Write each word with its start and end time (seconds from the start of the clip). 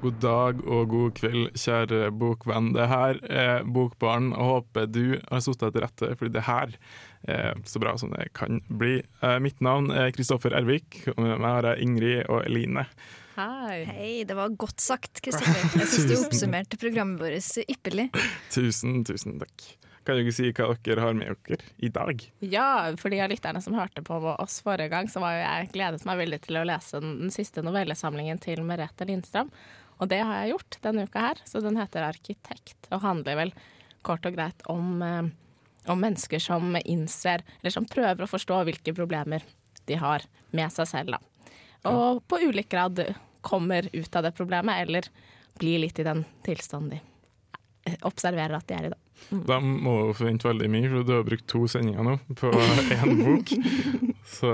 God 0.00 0.16
dag 0.22 0.60
og 0.64 0.88
god 0.88 1.10
kveld, 1.18 1.50
kjære 1.60 2.08
bokvenn. 2.16 2.70
Det 2.72 2.86
her 2.88 3.18
er 3.28 3.66
Bokbarn, 3.68 4.30
og 4.32 4.46
håper 4.48 4.86
du 4.88 5.18
har 5.28 5.42
sittet 5.44 5.74
til 5.74 5.84
rette, 5.84 6.08
fordi 6.16 6.32
det 6.38 6.44
her 6.46 6.72
er 7.28 7.58
så 7.68 7.82
bra 7.82 7.92
som 8.00 8.14
det 8.14 8.30
kan 8.36 8.62
bli. 8.68 9.02
Eh, 9.20 9.36
Mitt 9.44 9.60
navn 9.60 9.90
er 9.92 10.12
Kristoffer 10.16 10.56
Ervik, 10.56 11.02
og 11.12 11.20
med 11.20 11.36
meg 11.36 11.56
har 11.58 11.68
jeg 11.72 11.84
Ingrid 11.84 12.22
og 12.32 12.46
Eline. 12.46 12.86
Hei. 13.36 13.82
Hei, 13.90 14.14
det 14.28 14.38
var 14.38 14.56
godt 14.60 14.80
sagt, 14.80 15.20
Kristoffer. 15.24 15.68
Jeg 15.82 15.92
syns 15.92 16.08
du 16.08 16.16
oppsummerte 16.24 16.80
programmet 16.80 17.20
vårt 17.20 17.60
ypperlig. 17.68 18.08
Tusen, 18.56 19.02
tusen 19.04 19.36
takk. 19.42 19.68
Kan 20.08 20.16
ikke 20.16 20.32
si 20.32 20.48
hva 20.56 20.70
dere 20.80 21.04
har 21.04 21.12
med 21.16 21.36
dere 21.44 21.60
i 21.84 21.90
dag? 21.92 22.22
Ja, 22.40 22.88
for 22.96 23.12
de 23.12 23.20
av 23.20 23.28
lytterne 23.28 23.60
som 23.60 23.76
hørte 23.76 24.00
på 24.04 24.16
oss 24.32 24.62
forrige 24.64 24.88
gang, 24.94 25.12
så 25.12 25.20
var 25.20 25.36
jo 25.36 25.42
jeg 25.44 25.68
gledet 25.76 26.06
meg 26.08 26.22
veldig 26.22 26.40
til 26.46 26.56
å 26.56 26.64
lese 26.64 27.02
den, 27.02 27.18
den 27.26 27.34
siste 27.34 27.60
novellesamlingen 27.66 28.40
til 28.40 28.64
Merete 28.64 29.04
Lindstrøm. 29.08 29.52
Og 30.00 30.08
det 30.08 30.22
har 30.24 30.42
jeg 30.42 30.54
gjort 30.54 30.78
denne 30.86 31.04
uka 31.04 31.26
her, 31.28 31.42
så 31.44 31.60
den 31.60 31.76
heter 31.76 32.06
'Arkitekt', 32.06 32.88
og 32.90 33.04
handler 33.04 33.36
vel 33.36 33.52
kort 34.02 34.24
og 34.26 34.34
greit 34.34 34.62
om, 34.66 35.02
eh, 35.02 35.28
om 35.86 36.00
mennesker 36.00 36.40
som 36.40 36.76
innser, 36.84 37.44
eller 37.60 37.70
som 37.70 37.86
prøver 37.86 38.24
å 38.24 38.30
forstå 38.30 38.64
hvilke 38.64 38.94
problemer 38.96 39.42
de 39.86 39.94
har 39.94 40.24
med 40.52 40.72
seg 40.72 40.88
selv, 40.88 41.10
da. 41.16 41.18
Og 41.90 42.22
på 42.28 42.40
ulik 42.40 42.68
grad 42.68 43.14
kommer 43.42 43.88
ut 43.92 44.16
av 44.16 44.22
det 44.22 44.36
problemet, 44.36 44.80
eller 44.80 45.02
blir 45.58 45.80
litt 45.80 45.98
i 45.98 46.06
den 46.06 46.24
tilstanden 46.44 46.90
de 46.90 47.00
eh, 47.86 47.96
observerer 48.02 48.56
at 48.56 48.66
de 48.68 48.74
er 48.74 48.88
i, 48.88 48.92
da. 48.92 49.00
De 49.30 49.58
må 49.60 49.96
jo 50.06 50.14
forvente 50.16 50.48
veldig 50.48 50.68
mye, 50.72 50.88
for 50.88 51.04
du 51.04 51.12
har 51.12 51.26
brukt 51.26 51.46
to 51.50 51.66
sendinger 51.68 52.06
nå 52.06 52.16
på 52.40 52.52
én 52.96 53.20
bok. 53.20 53.52
Så 54.30 54.52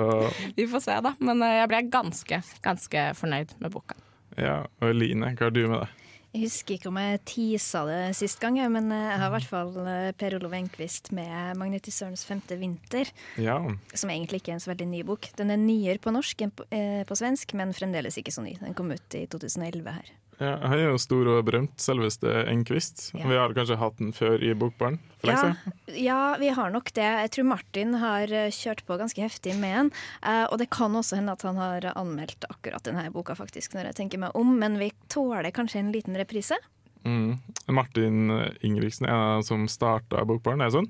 Vi 0.56 0.66
får 0.66 0.82
se, 0.88 0.98
da. 1.06 1.14
Men 1.22 1.42
eh, 1.42 1.60
jeg 1.60 1.70
ble 1.70 1.82
ganske, 1.92 2.40
ganske 2.66 3.06
fornøyd 3.18 3.54
med 3.62 3.74
boka. 3.74 3.98
Ja, 4.40 4.58
og 4.82 4.96
Line, 4.96 5.32
hva 5.36 5.48
har 5.48 5.54
du 5.54 5.64
med 5.66 5.80
deg? 5.82 6.02
Jeg 6.36 6.50
husker 6.50 6.74
ikke 6.76 6.90
om 6.90 6.98
jeg 7.00 7.20
tisa 7.24 7.80
det 7.88 8.00
sist 8.18 8.42
gang, 8.42 8.58
men 8.68 8.90
jeg 8.92 9.20
har 9.22 9.30
i 9.30 9.32
hvert 9.32 9.48
fall 9.48 9.70
eh, 9.88 10.10
Per 10.20 10.34
Olov 10.36 10.52
Enquist 10.58 11.08
med 11.16 11.56
'Magnetisørens 11.56 12.26
femte 12.28 12.58
vinter', 12.60 13.08
Ja, 13.40 13.56
som 13.94 14.12
egentlig 14.12 14.42
ikke 14.42 14.52
er 14.52 14.58
en 14.58 14.60
så 14.60 14.74
veldig 14.74 14.88
ny 14.90 15.00
bok. 15.08 15.30
Den 15.38 15.54
er 15.54 15.56
nyere 15.56 15.96
på 15.96 16.12
norsk 16.12 16.44
enn 16.44 16.52
på, 16.52 16.68
eh, 16.68 17.06
på 17.08 17.16
svensk, 17.16 17.54
men 17.56 17.72
fremdeles 17.72 18.20
ikke 18.20 18.34
så 18.34 18.44
ny. 18.44 18.52
Den 18.60 18.76
kom 18.76 18.92
ut 18.92 19.16
i 19.16 19.24
2011 19.32 19.96
her. 19.96 20.12
Ja 20.38 20.56
han 20.60 20.76
er 20.78 20.90
jo 20.90 20.98
stor 21.00 21.28
og 21.32 21.44
berømt, 21.48 21.74
selveste 21.80 22.28
Enquist. 22.50 23.10
Ja. 23.16 23.24
Vi 23.30 23.38
har 23.38 23.54
kanskje 23.56 23.78
hatt 23.80 23.96
den 23.98 24.12
før 24.16 24.42
i 24.44 24.52
Bokbarn? 24.58 24.98
Ja, 25.26 25.54
ja, 25.90 26.18
vi 26.38 26.50
har 26.54 26.70
nok 26.70 26.92
det. 26.94 27.06
Jeg 27.24 27.30
tror 27.34 27.48
Martin 27.50 27.94
har 27.98 28.30
eh, 28.30 28.50
kjørt 28.54 28.84
på 28.86 28.98
ganske 29.00 29.22
heftig 29.24 29.56
med 29.58 29.74
den. 29.78 29.90
eh, 30.22 30.44
Og 30.52 30.58
det 30.60 30.68
kan 30.70 30.94
også 30.94 31.16
hende 31.18 31.32
at 31.34 31.42
han 31.48 31.56
har 31.58 31.88
anmeldt 31.96 32.44
akkurat 32.50 32.84
denne 32.86 33.08
boka, 33.14 33.34
faktisk, 33.34 33.74
når 33.74 33.90
jeg 33.90 33.98
tenker 34.02 34.22
meg 34.22 34.36
om. 34.38 34.54
Men 34.60 34.78
vi 34.78 34.92
tåler 35.08 35.50
kanskje 35.56 35.80
en 35.82 35.92
liten 35.94 36.14
reprise? 36.20 36.58
Mm. 37.06 37.38
Martin 37.70 38.30
Ingebrigtsen 38.66 39.06
er 39.06 39.36
dem 39.38 39.42
som 39.46 39.66
starta 39.70 40.24
Bokbarn, 40.26 40.60
er 40.60 40.70
det 40.70 40.74
sånn? 40.78 40.88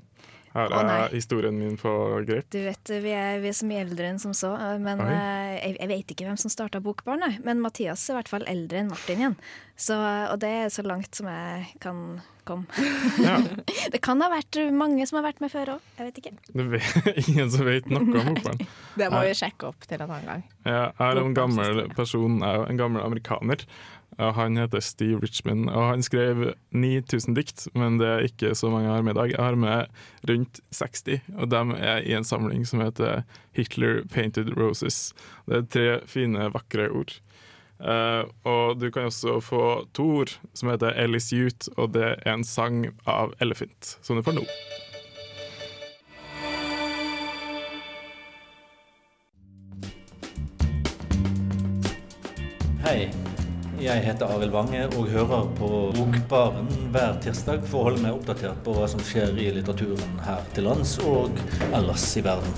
Her 0.57 0.73
er 0.77 1.13
historien 1.13 1.57
min 1.61 1.75
på 1.79 1.91
greit. 2.27 2.49
Du 2.53 2.59
vet, 2.65 2.93
vi 3.03 3.13
er, 3.13 3.37
vi 3.43 3.51
er 3.51 3.57
så 3.57 3.67
mye 3.69 3.83
eldre 3.85 4.09
enn 4.11 4.19
som 4.21 4.33
så. 4.37 4.53
eh, 4.57 4.77
Men 4.81 5.01
eh, 5.05 5.53
jeg, 5.61 5.75
jeg 5.83 5.91
vet 5.93 6.15
ikke 6.15 6.27
hvem 6.29 6.39
som 6.41 6.53
starta 6.53 6.81
Bokbarn. 6.83 7.23
Men 7.45 7.61
Mathias 7.63 8.07
er 8.09 8.15
i 8.15 8.19
hvert 8.21 8.33
fall 8.35 8.47
eldre 8.49 8.81
enn 8.83 8.89
Martin 8.91 9.21
igjen. 9.21 9.37
Så, 9.77 9.93
og 10.31 10.39
det 10.41 10.49
er 10.63 10.73
så 10.73 10.81
langt 10.87 11.13
som 11.19 11.27
jeg 11.29 11.67
kan 11.83 11.99
komme. 12.47 12.65
Ja, 13.21 13.35
Det 13.93 13.99
kan 14.01 14.21
ha 14.23 14.29
vært 14.31 14.57
mange 14.73 15.05
som 15.05 15.19
har 15.19 15.25
vært 15.27 15.41
med 15.43 15.51
før 15.53 15.73
òg. 15.75 15.89
Jeg 15.99 16.07
vet 16.09 16.21
ikke. 16.23 16.31
det 16.57 16.65
vet, 16.71 17.09
ingen 17.27 17.51
som 17.53 17.67
vet 17.67 17.89
noe 17.91 18.01
om 18.07 18.31
Bokbarn. 18.31 18.63
Det 18.97 19.09
må 19.13 19.21
vi 19.27 19.35
sjekke 19.37 19.69
opp 19.69 19.85
til 19.85 19.99
en 20.01 20.07
annen 20.09 20.31
gang. 20.31 20.45
Jeg 20.65 20.89
er 21.09 21.21
en 21.21 21.35
gammel 21.37 21.83
person, 21.97 22.39
jeg 22.41 22.63
er 22.63 22.71
en 22.73 22.79
gammel 22.81 23.03
amerikaner. 23.05 23.67
Og 24.17 24.33
Han 24.33 24.57
heter 24.57 24.81
Steve 24.81 25.19
Richmond, 25.21 25.69
og 25.69 25.91
han 25.91 26.03
skrev 26.03 26.53
9000 26.73 27.35
dikt, 27.37 27.67
men 27.77 27.99
det 28.01 28.07
er 28.07 28.25
ikke 28.25 28.55
så 28.57 28.71
mange 28.73 28.87
jeg 28.87 28.95
har 28.95 29.05
med 29.05 29.13
i 29.13 29.19
dag. 29.19 29.31
Jeg 29.35 29.45
har 29.45 29.55
med 29.55 29.85
rundt 30.29 30.59
60, 30.73 31.21
og 31.37 31.51
de 31.51 31.61
er 31.77 32.01
i 32.01 32.15
en 32.17 32.25
samling 32.25 32.65
som 32.67 32.81
heter 32.81 33.21
Hitler 33.53 34.01
Painted 34.09 34.57
Roses. 34.57 35.13
Det 35.45 35.61
er 35.61 35.69
tre 35.69 35.87
fine, 36.09 36.49
vakre 36.53 36.89
ord. 36.89 37.19
Uh, 37.77 38.25
og 38.41 38.81
du 38.81 38.89
kan 38.89 39.05
også 39.11 39.37
få 39.39 39.85
to 39.93 40.07
ord 40.23 40.33
som 40.57 40.69
heter 40.69 40.97
Ellis 40.97 41.29
Youth, 41.29 41.69
og 41.77 41.93
det 41.93 42.15
er 42.25 42.33
en 42.33 42.43
sang 42.43 42.87
av 43.05 43.37
Elephant, 43.39 43.97
som 44.01 44.17
du 44.17 44.25
får 44.25 44.39
nå. 44.39 44.47
Hei, 52.87 53.26
jeg 53.77 54.01
heter 54.01 54.31
Arild 54.33 54.53
Wange 54.55 54.85
og 54.97 55.09
hører 55.11 55.49
på 55.57 55.67
Bokbaren 55.93 56.69
hver 56.93 57.19
tirsdag 57.21 57.61
for 57.69 57.79
å 57.79 57.83
holde 57.87 58.01
meg 58.01 58.15
oppdatert 58.15 58.63
på 58.65 58.73
hva 58.73 58.87
som 58.89 59.01
skjer 59.05 59.37
i 59.37 59.51
litteraturen 59.53 60.17
her 60.25 60.41
til 60.55 60.65
lands 60.65 60.95
og 61.05 61.37
ellers 61.69 62.05
i 62.17 62.23
verden. 62.25 62.57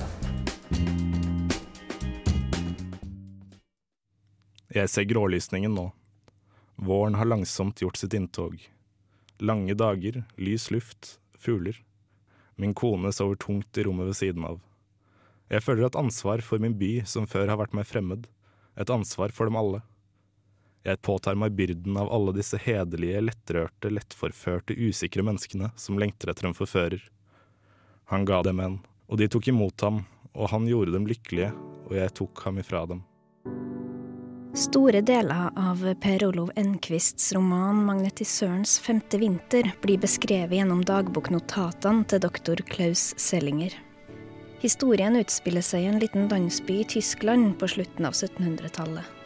Jeg 4.72 4.88
ser 4.94 5.10
grålysningen 5.10 5.76
nå. 5.76 5.90
Våren 6.80 7.20
har 7.20 7.28
langsomt 7.28 7.84
gjort 7.84 8.00
sitt 8.00 8.16
inntog. 8.16 8.56
Lange 9.44 9.76
dager, 9.76 10.24
lys 10.40 10.70
luft, 10.72 11.18
fugler. 11.36 11.76
Min 12.56 12.76
kone 12.78 13.12
sover 13.16 13.36
tungt 13.36 13.76
i 13.76 13.84
rommet 13.88 14.12
ved 14.14 14.20
siden 14.22 14.48
av. 14.48 14.64
Jeg 15.52 15.66
føler 15.66 15.90
et 15.90 16.00
ansvar 16.00 16.46
for 16.46 16.62
min 16.64 16.78
by 16.80 17.00
som 17.10 17.28
før 17.28 17.52
har 17.52 17.60
vært 17.60 17.76
meg 17.76 17.90
fremmed. 17.90 18.30
Et 18.80 18.92
ansvar 18.94 19.34
for 19.36 19.50
dem 19.50 19.60
alle. 19.60 19.84
Jeg 20.88 21.02
påtar 21.04 21.36
meg 21.36 21.58
byrden 21.58 21.98
av 22.00 22.12
alle 22.16 22.32
disse 22.38 22.58
hederlige, 22.62 23.20
lettrørte, 23.28 23.92
lettforførte, 23.92 24.78
usikre 24.78 25.26
menneskene 25.28 25.74
som 25.76 26.00
lengter 26.00 26.32
etter 26.32 26.48
en 26.48 26.56
forfører. 26.56 27.04
Han 28.14 28.24
ga 28.26 28.40
dem 28.48 28.62
en, 28.64 28.80
og 29.12 29.20
de 29.20 29.28
tok 29.28 29.52
imot 29.52 29.84
ham, 29.84 30.06
og 30.34 30.50
han 30.54 30.70
gjorde 30.70 30.96
dem 30.96 31.10
lykkelige, 31.10 31.52
og 31.90 31.98
jeg 32.00 32.16
tok 32.22 32.46
ham 32.48 32.62
ifra 32.64 32.86
dem. 32.90 33.04
Store 34.58 35.04
deler 35.06 35.52
av 35.60 35.84
Per 36.02 36.24
Olov 36.26 36.50
Enquists 36.58 37.34
roman 37.36 37.84
'Magnetisørens 37.86 38.80
femte 38.82 39.20
vinter' 39.22 39.70
blir 39.84 40.00
beskrevet 40.02 40.58
gjennom 40.58 40.82
dagboknotatene 40.82 42.08
til 42.10 42.24
doktor 42.24 42.56
Klaus 42.72 43.14
Sellinger. 43.18 43.76
Historien 44.64 45.16
utspiller 45.16 45.62
seg 45.62 45.86
i 45.86 45.92
en 45.92 46.02
liten 46.02 46.28
landsby 46.32 46.82
i 46.82 46.90
Tyskland 46.98 47.60
på 47.60 47.70
slutten 47.76 48.10
av 48.10 48.18
1700-tallet. 48.18 49.19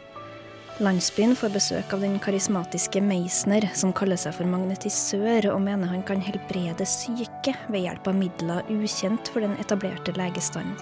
Landsbyen 0.82 1.36
får 1.38 1.52
besøk 1.54 1.92
av 1.94 2.00
den 2.02 2.16
karismatiske 2.18 2.98
Meisner, 2.98 3.62
som 3.78 3.92
kaller 3.94 4.18
seg 4.18 4.34
for 4.34 4.50
magnetisør, 4.50 5.46
og 5.52 5.60
mener 5.62 5.86
han 5.86 6.02
kan 6.02 6.18
helbrede 6.18 6.82
syke 6.90 7.52
ved 7.68 7.84
hjelp 7.84 8.08
av 8.10 8.16
midler 8.18 8.72
ukjent 8.74 9.28
for 9.30 9.44
den 9.44 9.54
etablerte 9.62 10.10
legestanden. 10.18 10.74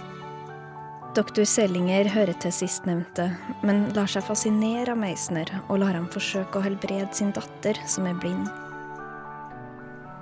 Doktor 1.13 1.45
Sellinger 1.45 2.09
hører 2.09 2.33
til 2.41 2.55
sistnevnte, 2.57 3.27
men 3.61 3.83
lar 3.93 4.09
seg 4.09 4.25
fascinere 4.25 4.95
av 4.95 5.01
Meisner 5.03 5.51
og 5.67 5.83
lar 5.83 5.99
ham 5.99 6.07
forsøke 6.15 6.57
å 6.57 6.65
helbrede 6.65 7.11
sin 7.13 7.35
datter, 7.37 7.77
som 7.85 8.09
er 8.09 8.17
blind. 8.23 8.47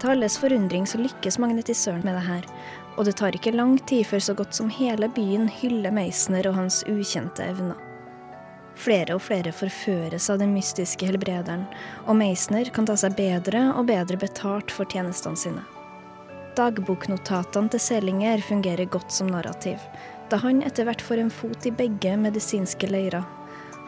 Til 0.03 0.16
alles 0.16 0.41
forundring 0.42 0.89
så 0.91 0.98
lykkes 0.98 1.39
magnetisøren 1.39 2.03
med 2.03 2.18
det 2.18 2.24
her, 2.27 2.48
og 2.97 3.06
det 3.06 3.15
tar 3.22 3.39
ikke 3.39 3.54
lang 3.54 3.78
tid 3.86 4.03
før 4.10 4.27
så 4.27 4.34
godt 4.34 4.59
som 4.59 4.72
hele 4.80 5.06
byen 5.15 5.47
hyller 5.60 5.95
Meisner 5.95 6.50
og 6.50 6.59
hans 6.59 6.80
ukjente 6.91 7.47
evner. 7.47 7.78
Flere 8.80 9.16
og 9.18 9.21
flere 9.27 9.53
forføres 9.53 10.30
av 10.32 10.38
den 10.41 10.54
mystiske 10.54 11.04
helbrederen, 11.04 11.66
og 12.06 12.16
Meisner 12.16 12.71
kan 12.72 12.86
ta 12.88 12.97
seg 12.97 13.18
bedre 13.18 13.66
og 13.74 13.91
bedre 13.91 14.16
betalt 14.21 14.72
for 14.72 14.88
tjenestene 14.88 15.36
sine. 15.36 15.65
Dagboknotatene 16.56 17.71
til 17.72 17.82
Selinger 17.82 18.41
fungerer 18.47 18.88
godt 18.88 19.12
som 19.12 19.28
narrativ, 19.30 19.82
da 20.32 20.41
han 20.41 20.65
etter 20.65 20.88
hvert 20.88 21.04
får 21.04 21.21
en 21.21 21.34
fot 21.34 21.68
i 21.68 21.74
begge 21.74 22.16
medisinske 22.16 22.88
leirer. 22.88 23.27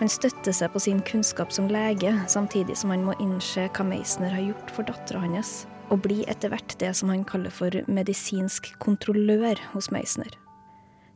Han 0.03 0.11
støtter 0.11 0.55
seg 0.57 0.73
på 0.75 0.83
sin 0.83 1.01
kunnskap 1.09 1.53
som 1.55 1.71
lege, 1.73 2.13
samtidig 2.29 2.77
som 2.77 2.93
han 2.93 3.07
må 3.07 3.17
innse 3.23 3.69
hva 3.71 3.87
Meisner 3.87 4.35
har 4.35 4.45
gjort 4.51 4.77
for 4.77 4.89
dattera 4.89 5.25
hans, 5.25 5.63
og 5.89 6.05
blir 6.05 6.29
etter 6.29 6.53
hvert 6.53 6.77
det 6.83 6.93
som 6.99 7.13
han 7.13 7.25
kaller 7.29 7.55
for 7.55 7.81
medisinsk 7.89 8.75
kontrollør 8.83 9.61
hos 9.73 9.93
Meisner. 9.95 10.42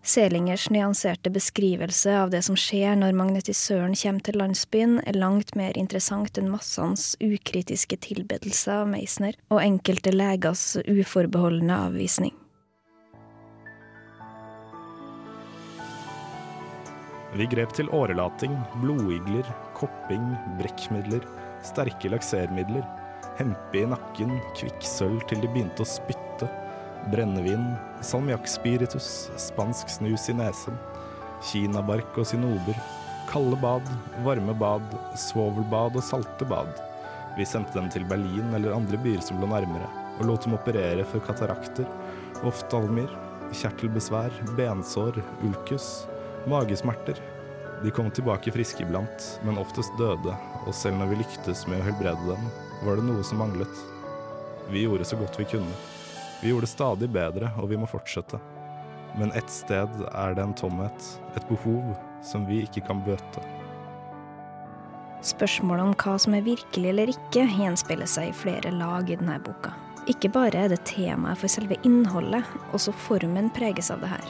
Selingers 0.07 0.71
nyanserte 0.71 1.31
beskrivelse 1.31 2.13
av 2.15 2.31
det 2.31 2.45
som 2.47 2.55
skjer 2.55 2.95
når 2.95 3.17
magnetisøren 3.19 3.97
kommer 3.99 4.23
til 4.23 4.37
landsbyen, 4.39 5.01
er 5.03 5.17
langt 5.19 5.57
mer 5.59 5.75
interessant 5.75 6.39
enn 6.39 6.47
massens 6.53 7.17
ukritiske 7.19 7.99
tilbedelse 8.07 8.71
av 8.71 8.87
Meisner 8.87 9.35
og 9.51 9.65
enkelte 9.65 10.13
legers 10.15 10.77
uforbeholdne 10.87 11.81
avvisning. 11.89 12.31
Vi 17.35 17.51
grep 17.51 17.75
til 17.75 17.91
årelating, 17.91 18.55
blodigler, 18.85 19.51
kopping, 19.75 20.31
brekkmidler, 20.63 21.27
sterke 21.67 22.15
laksermidler, 22.15 22.87
hempe 23.43 23.83
i 23.83 23.91
nakken, 23.91 24.39
kvikksølv 24.55 25.27
til 25.27 25.43
de 25.43 25.51
begynte 25.51 25.83
å 25.83 25.91
spytte, 25.97 26.47
brennevin, 27.11 27.73
salmiakkspiritus, 28.05 29.31
spansk 29.41 29.91
snus 29.91 30.29
i 30.31 30.35
nesen, 30.37 30.77
kinabark 31.51 32.17
og 32.19 32.27
sinober, 32.29 32.79
kalde 33.31 33.59
bad, 33.61 33.87
varme 34.25 34.55
bad, 34.59 34.97
svovelbad 35.19 35.99
og 35.99 36.05
salte 36.05 36.49
bad. 36.49 36.71
Vi 37.37 37.47
sendte 37.49 37.77
dem 37.77 37.89
til 37.93 38.07
Berlin 38.09 38.55
eller 38.57 38.77
andre 38.77 38.99
byer 39.03 39.21
som 39.25 39.41
lå 39.41 39.49
nærmere, 39.51 39.89
og 40.17 40.29
lot 40.31 40.47
dem 40.47 40.57
operere 40.57 41.05
for 41.09 41.25
katarakter, 41.25 41.89
oftalmier, 42.47 43.11
kjertelbesvær, 43.53 44.33
bensår, 44.57 45.21
ulkus, 45.47 46.07
magesmerter. 46.49 47.21
De 47.83 47.93
kom 47.93 48.09
tilbake 48.11 48.53
friske 48.55 48.87
iblant, 48.87 49.27
men 49.45 49.61
oftest 49.61 49.93
døde, 50.01 50.33
og 50.65 50.73
selv 50.75 50.97
når 51.01 51.13
vi 51.13 51.21
lyktes 51.21 51.67
med 51.69 51.83
å 51.83 51.91
helbrede 51.91 52.31
dem, 52.31 52.49
var 52.87 52.97
det 52.97 53.05
noe 53.09 53.25
som 53.27 53.43
manglet. 53.43 53.85
Vi 54.73 54.87
gjorde 54.87 55.05
så 55.07 55.19
godt 55.21 55.37
vi 55.39 55.47
kunne. 55.53 55.77
Vi 56.41 56.51
gjorde 56.51 56.67
det 56.67 56.73
stadig 56.73 57.09
bedre, 57.11 57.51
og 57.57 57.71
vi 57.71 57.79
må 57.81 57.89
fortsette. 57.89 58.41
Men 59.17 59.33
ett 59.33 59.51
sted 59.51 59.93
er 60.13 60.35
det 60.37 60.43
en 60.45 60.57
tomhet, 60.57 61.07
et 61.37 61.49
behov, 61.49 61.95
som 62.25 62.45
vi 62.49 62.61
ikke 62.67 62.85
kan 62.89 63.01
bøte. 63.07 63.45
Spørsmålet 65.25 65.89
om 65.89 65.95
hva 65.97 66.19
som 66.21 66.37
er 66.37 66.45
virkelig 66.47 66.91
eller 66.93 67.11
ikke, 67.11 67.47
gjenspeiler 67.57 68.11
seg 68.11 68.31
i 68.31 68.37
flere 68.37 68.71
lag 68.75 69.09
i 69.11 69.17
denne 69.19 69.39
boka. 69.43 69.73
Ikke 70.07 70.31
bare 70.31 70.67
er 70.67 70.71
det 70.71 70.85
temaet 70.87 71.41
for 71.41 71.51
selve 71.51 71.81
innholdet, 71.89 72.45
også 72.77 72.95
formen 73.09 73.49
preges 73.57 73.91
av 73.91 74.05
det 74.05 74.13
her. 74.13 74.29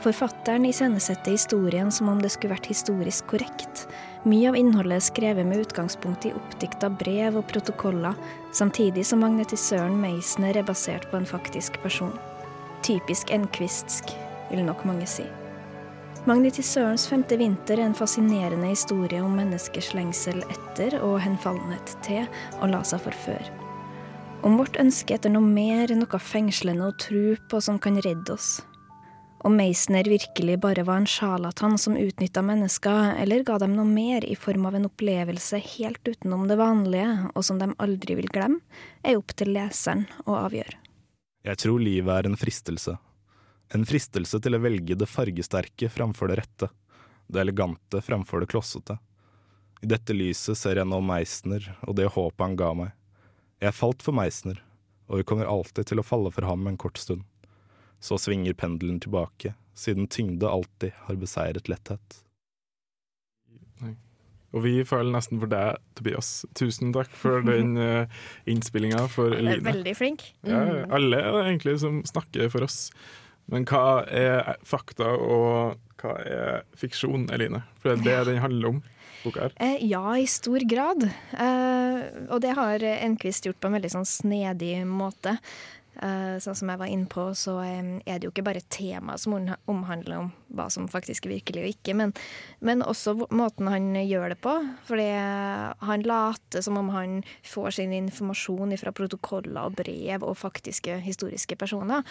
Forfatteren 0.00 0.64
iscenesetter 0.64 1.30
historien 1.30 1.90
som 1.92 2.08
om 2.08 2.20
det 2.22 2.30
skulle 2.32 2.54
vært 2.54 2.70
historisk 2.70 3.26
korrekt. 3.28 3.82
Mye 4.24 4.48
av 4.48 4.56
innholdet 4.56 4.96
er 4.96 5.04
skrevet 5.04 5.48
med 5.48 5.60
utgangspunkt 5.66 6.24
i 6.24 6.32
oppdikta 6.32 6.88
brev 7.02 7.36
og 7.36 7.44
protokoller, 7.50 8.16
samtidig 8.56 9.04
som 9.04 9.20
magnetisøren 9.20 9.98
Meisner 10.00 10.56
er 10.56 10.64
basert 10.64 11.04
på 11.10 11.20
en 11.20 11.28
faktisk 11.28 11.76
person. 11.84 12.14
Typisk 12.80 13.28
enkvistsk, 13.36 14.14
vil 14.48 14.64
nok 14.64 14.86
mange 14.88 15.04
si. 15.04 15.26
Magnetisørens 16.28 17.04
femte 17.08 17.36
vinter 17.40 17.76
er 17.76 17.90
en 17.90 17.96
fascinerende 17.96 18.72
historie 18.72 19.20
om 19.24 19.36
menneskers 19.36 19.92
lengsel 19.96 20.40
etter 20.48 20.96
og 21.04 21.20
henfallenhet 21.20 21.94
til 22.04 22.24
å 22.60 22.72
la 22.72 22.80
seg 22.88 23.04
forføre. 23.04 23.52
Om 24.48 24.56
vårt 24.56 24.80
ønske 24.80 25.16
etter 25.16 25.32
noe 25.32 25.44
mer, 25.44 25.92
noe 25.92 26.24
fengslende 26.24 26.88
å 26.88 26.96
tro 26.96 27.36
på 27.52 27.60
som 27.60 27.76
kan 27.76 28.00
redde 28.00 28.32
oss. 28.32 28.62
Om 29.42 29.56
Meisner 29.56 30.04
virkelig 30.04 30.58
bare 30.60 30.82
var 30.84 30.96
en 31.00 31.06
sjarlatan 31.06 31.78
som 31.78 31.96
utnytta 31.96 32.42
mennesker, 32.44 33.14
eller 33.22 33.40
ga 33.42 33.56
dem 33.58 33.72
noe 33.72 33.88
mer 33.88 34.24
i 34.28 34.34
form 34.36 34.66
av 34.68 34.74
en 34.76 34.84
opplevelse 34.90 35.56
helt 35.64 36.08
utenom 36.08 36.44
det 36.48 36.58
vanlige, 36.60 37.30
og 37.32 37.46
som 37.48 37.56
de 37.56 37.70
aldri 37.80 38.18
vil 38.18 38.28
glemme, 38.28 38.60
er 39.00 39.16
opp 39.16 39.32
til 39.32 39.54
leseren 39.56 40.04
å 40.26 40.36
avgjøre. 40.42 40.76
Jeg 41.48 41.56
tror 41.62 41.80
livet 41.80 42.12
er 42.18 42.28
en 42.28 42.36
fristelse. 42.36 42.98
En 43.72 43.88
fristelse 43.88 44.42
til 44.44 44.58
å 44.58 44.60
velge 44.60 44.98
det 45.00 45.08
fargesterke 45.08 45.88
framfor 45.88 46.28
det 46.28 46.42
rette, 46.42 46.68
det 47.32 47.40
elegante 47.40 48.04
framfor 48.04 48.44
det 48.44 48.50
klossete. 48.52 48.98
I 49.80 49.88
dette 49.88 50.12
lyset 50.12 50.58
ser 50.58 50.76
jeg 50.76 50.90
nå 50.90 51.00
Meisner 51.00 51.64
og 51.86 51.96
det 51.96 52.10
håpet 52.12 52.44
han 52.44 52.60
ga 52.60 52.74
meg. 52.76 52.92
Jeg 53.64 53.72
falt 53.72 54.04
for 54.04 54.12
Meisner, 54.12 54.60
og 55.08 55.22
vi 55.22 55.28
kommer 55.32 55.48
alltid 55.48 55.88
til 55.88 56.02
å 56.02 56.04
falle 56.04 56.28
for 56.34 56.44
ham 56.44 56.68
en 56.68 56.76
kort 56.76 57.00
stund. 57.00 57.24
Så 58.00 58.16
svinger 58.20 58.56
pendelen 58.56 59.00
tilbake, 59.00 59.54
siden 59.76 60.08
tyngde 60.08 60.48
alltid 60.48 60.96
har 61.06 61.20
beseiret 61.20 61.68
letthet. 61.68 62.20
Og 64.50 64.64
vi 64.64 64.80
føler 64.86 65.12
nesten 65.14 65.38
for 65.38 65.50
deg, 65.50 65.78
Tobias. 65.98 66.30
Tusen 66.58 66.94
takk 66.94 67.12
for 67.14 67.44
den 67.50 67.76
uh, 67.78 68.22
innspillinga 68.50 69.06
for 69.12 69.34
Eline. 69.36 69.62
veldig 69.66 69.96
flink. 69.98 70.26
Ja, 70.46 70.86
alle 70.90 71.20
er 71.22 71.36
det 71.36 71.44
egentlig 71.46 71.76
som 71.84 72.00
snakker 72.08 72.50
for 72.52 72.66
oss. 72.66 72.88
Men 73.50 73.66
hva 73.66 74.02
er 74.06 74.56
fakta, 74.66 75.10
og 75.18 75.78
hva 76.00 76.16
er 76.22 76.64
fiksjon, 76.78 77.28
Eline? 77.34 77.64
For 77.82 77.94
det 77.98 78.10
er 78.14 78.26
det 78.26 78.34
den 78.34 78.42
handler 78.44 78.76
om. 78.76 78.82
Eh, 79.60 79.82
ja, 79.84 80.04
i 80.16 80.24
stor 80.30 80.62
grad. 80.64 81.04
Eh, 81.04 81.98
og 82.30 82.38
det 82.40 82.54
har 82.56 82.84
Enquist 82.94 83.44
gjort 83.46 83.58
på 83.60 83.68
en 83.68 83.76
veldig 83.76 83.90
sånn 83.92 84.08
snedig 84.08 84.78
måte. 84.88 85.36
Eh, 86.00 86.36
sånn 86.40 86.56
som 86.56 86.70
jeg 86.72 86.80
var 86.80 86.88
inne 86.88 87.08
på, 87.12 87.26
så 87.36 87.58
eh, 87.60 87.88
er 88.08 88.20
det 88.20 88.24
jo 88.24 88.32
ikke 88.32 88.46
bare 88.46 88.62
tema 88.72 89.18
som 89.20 89.34
omhandler 89.68 90.16
om 90.16 90.30
hva 90.56 90.70
som 90.72 90.88
faktisk 90.90 91.28
er 91.28 91.34
virkelig 91.34 91.62
og 91.62 91.72
ikke, 91.74 91.94
men, 91.98 92.14
men 92.64 92.80
også 92.80 93.14
måten 93.28 93.68
han 93.68 93.92
gjør 93.98 94.32
det 94.32 94.38
på. 94.40 94.54
Fordi 94.88 95.08
han 95.84 96.06
later 96.08 96.64
som 96.64 96.80
om 96.80 96.88
han 96.94 97.20
får 97.46 97.76
sin 97.78 97.92
informasjon 97.96 98.72
fra 98.80 98.94
protokoller 98.96 99.68
og 99.68 99.76
brev 99.82 100.24
og 100.24 100.38
faktiske 100.40 100.96
historiske 101.04 101.58
personer, 101.60 102.06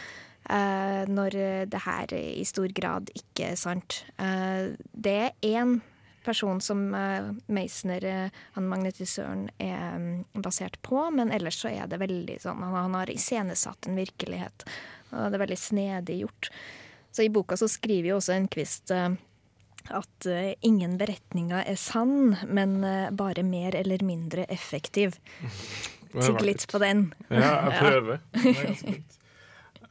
eh, 0.46 1.10
når 1.10 1.40
det 1.74 1.86
her 1.88 2.14
i 2.14 2.46
stor 2.48 2.70
grad 2.76 3.10
ikke 3.18 3.54
er 3.54 3.60
sant. 3.60 4.04
Eh, 4.22 4.76
det 4.94 5.18
er 5.18 5.34
én 5.50 5.80
person 6.26 6.62
som 6.62 6.82
uh, 6.96 7.32
Meisner, 7.48 8.06
eh, 8.06 8.42
han 8.56 8.68
magnetisøren, 8.70 9.48
er 9.58 9.96
mm, 10.00 10.42
basert 10.44 10.80
på, 10.86 11.02
men 11.16 11.32
ellers 11.36 11.62
så 11.62 11.72
er 11.72 11.88
det 11.90 12.02
veldig 12.02 12.40
sånn 12.44 12.62
Han, 12.64 12.76
han 12.76 12.98
har 13.00 13.12
iscenesatt 13.14 13.88
en 13.90 14.00
virkelighet, 14.00 14.68
og 15.12 15.30
det 15.30 15.40
er 15.40 15.46
veldig 15.46 15.60
snedig 15.60 16.20
gjort. 16.24 16.52
Så 17.12 17.26
i 17.26 17.34
boka 17.34 17.58
så 17.58 17.68
skriver 17.72 18.12
jo 18.12 18.20
også 18.20 18.36
Enquist 18.36 18.94
eh, 18.94 19.10
at 19.90 20.26
eh, 20.26 20.54
ingen 20.62 20.98
beretninger 20.98 21.64
er 21.66 21.78
sann, 21.80 22.36
men 22.48 22.84
eh, 22.84 23.10
bare 23.12 23.44
mer 23.44 23.76
eller 23.76 24.04
mindre 24.06 24.44
effektiv. 24.44 25.16
Tygg 26.26 26.42
litt 26.42 26.66
på 26.72 26.82
den. 26.82 27.10
Ja, 27.30 27.70
jeg 27.70 27.80
prøver. 27.84 28.22
Det 28.34 28.54
er 28.54 28.62
ganske. 28.64 28.98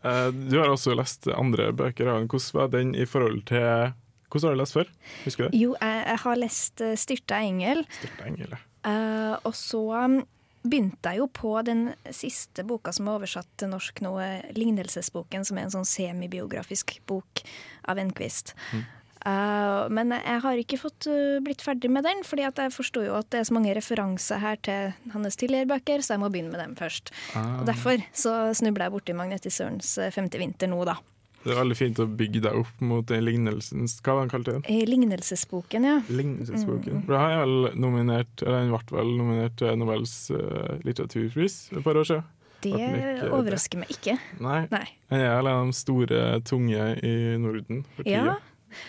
Eh, 0.02 0.28
du 0.50 0.58
har 0.60 0.70
også 0.70 0.94
lest 0.98 1.26
andre 1.32 1.72
bøker. 1.72 2.10
Hvordan 2.10 2.52
var 2.54 2.70
den 2.74 2.94
i 2.94 3.06
forhold 3.06 3.44
til 3.50 3.94
Hvordan 4.28 4.50
har 4.50 4.56
du 4.56 4.62
lest 4.62 4.76
før? 4.76 4.90
Husker 5.24 5.44
du 5.44 5.48
det? 5.48 5.60
Jo, 5.60 5.76
jeg, 5.80 6.00
jeg 6.06 6.22
har 6.24 6.42
lest 6.42 6.82
eh, 6.84 6.96
'Styrta 7.00 7.38
engel'. 7.44 7.86
Styrta 8.00 8.26
engel, 8.28 8.56
ja. 8.56 8.64
Uh, 8.88 9.34
og 9.48 9.54
så 9.58 9.80
um, 10.04 10.20
begynte 10.68 11.10
jeg 11.10 11.20
jo 11.22 11.26
på 11.32 11.50
den 11.66 11.88
siste 12.14 12.64
boka 12.66 12.92
som 12.94 13.08
er 13.08 13.18
oversatt 13.18 13.48
til 13.60 13.72
norsk 13.72 14.02
nå, 14.04 14.12
eh, 14.22 14.52
'Lignelsesboken', 14.52 15.44
som 15.48 15.58
er 15.58 15.66
en 15.66 15.74
sånn 15.78 15.88
semibiografisk 15.88 16.98
bok 17.06 17.42
av 17.88 17.98
Enquist. 17.98 18.54
Eh, 19.26 19.88
men 19.90 20.14
jeg 20.14 20.40
har 20.44 20.60
ikke 20.60 20.78
fått 20.80 21.08
uh, 21.10 21.38
blitt 21.44 21.62
ferdig 21.64 21.90
med 21.90 22.06
den, 22.06 22.22
fordi 22.26 22.46
jeg 22.46 22.74
forstår 22.74 23.08
jo 23.08 23.16
at 23.18 23.30
det 23.32 23.40
er 23.40 23.48
så 23.48 23.56
mange 23.56 23.74
referanser 23.76 24.42
her 24.42 24.60
til 24.62 24.94
hans 25.14 25.36
tidligere 25.40 25.70
bøker, 25.72 26.04
så 26.04 26.14
jeg 26.14 26.22
må 26.22 26.30
begynne 26.32 26.54
med 26.54 26.62
dem 26.62 26.76
først. 26.78 27.12
Ah. 27.34 27.60
Og 27.60 27.68
Derfor 27.68 28.02
så 28.12 28.54
snubla 28.54 28.88
jeg 28.88 28.94
borti 28.94 29.16
Magnetisørens 29.18 29.96
femte 30.14 30.40
vinter 30.40 30.70
nå, 30.70 30.84
da. 30.88 30.98
Det 31.44 31.52
er 31.54 31.60
veldig 31.60 31.76
fint 31.78 32.00
å 32.02 32.06
bygge 32.18 32.42
deg 32.48 32.56
opp 32.60 32.80
mot 32.84 33.06
den 33.08 33.22
lignelsen 33.24 33.86
Hva 34.02 34.16
var 34.16 34.26
den 34.26 34.32
kalt 34.32 34.48
igjen? 34.50 34.88
Lignelsesboken, 34.90 35.86
ja. 35.86 36.00
Lignelsesboken. 36.10 37.04
For 37.06 37.14
Den 37.14 37.28
ble 37.28 37.38
vel 37.42 37.78
nominert 37.78 38.42
vel 38.44 39.14
nominert 39.20 39.56
til 39.60 39.78
Nobels 39.78 40.16
uh, 40.34 40.74
litteraturpris 40.84 41.60
et 41.76 41.84
par 41.86 42.00
år 42.00 42.10
siden. 42.10 42.26
Det 42.64 42.74
ikke- 42.74 43.30
overrasker 43.30 43.78
meg 43.78 43.90
ikke. 43.94 44.18
Nei. 44.42 44.66
Nei. 44.72 44.84
Han 45.12 45.20
er 45.20 45.38
en 45.38 45.46
av 45.46 45.66
de 45.66 45.78
store, 45.78 46.22
tunge 46.42 46.86
i 47.06 47.16
Norden 47.38 47.84
for 47.94 48.02
tida. 48.02 48.24
Ja. 48.32 48.38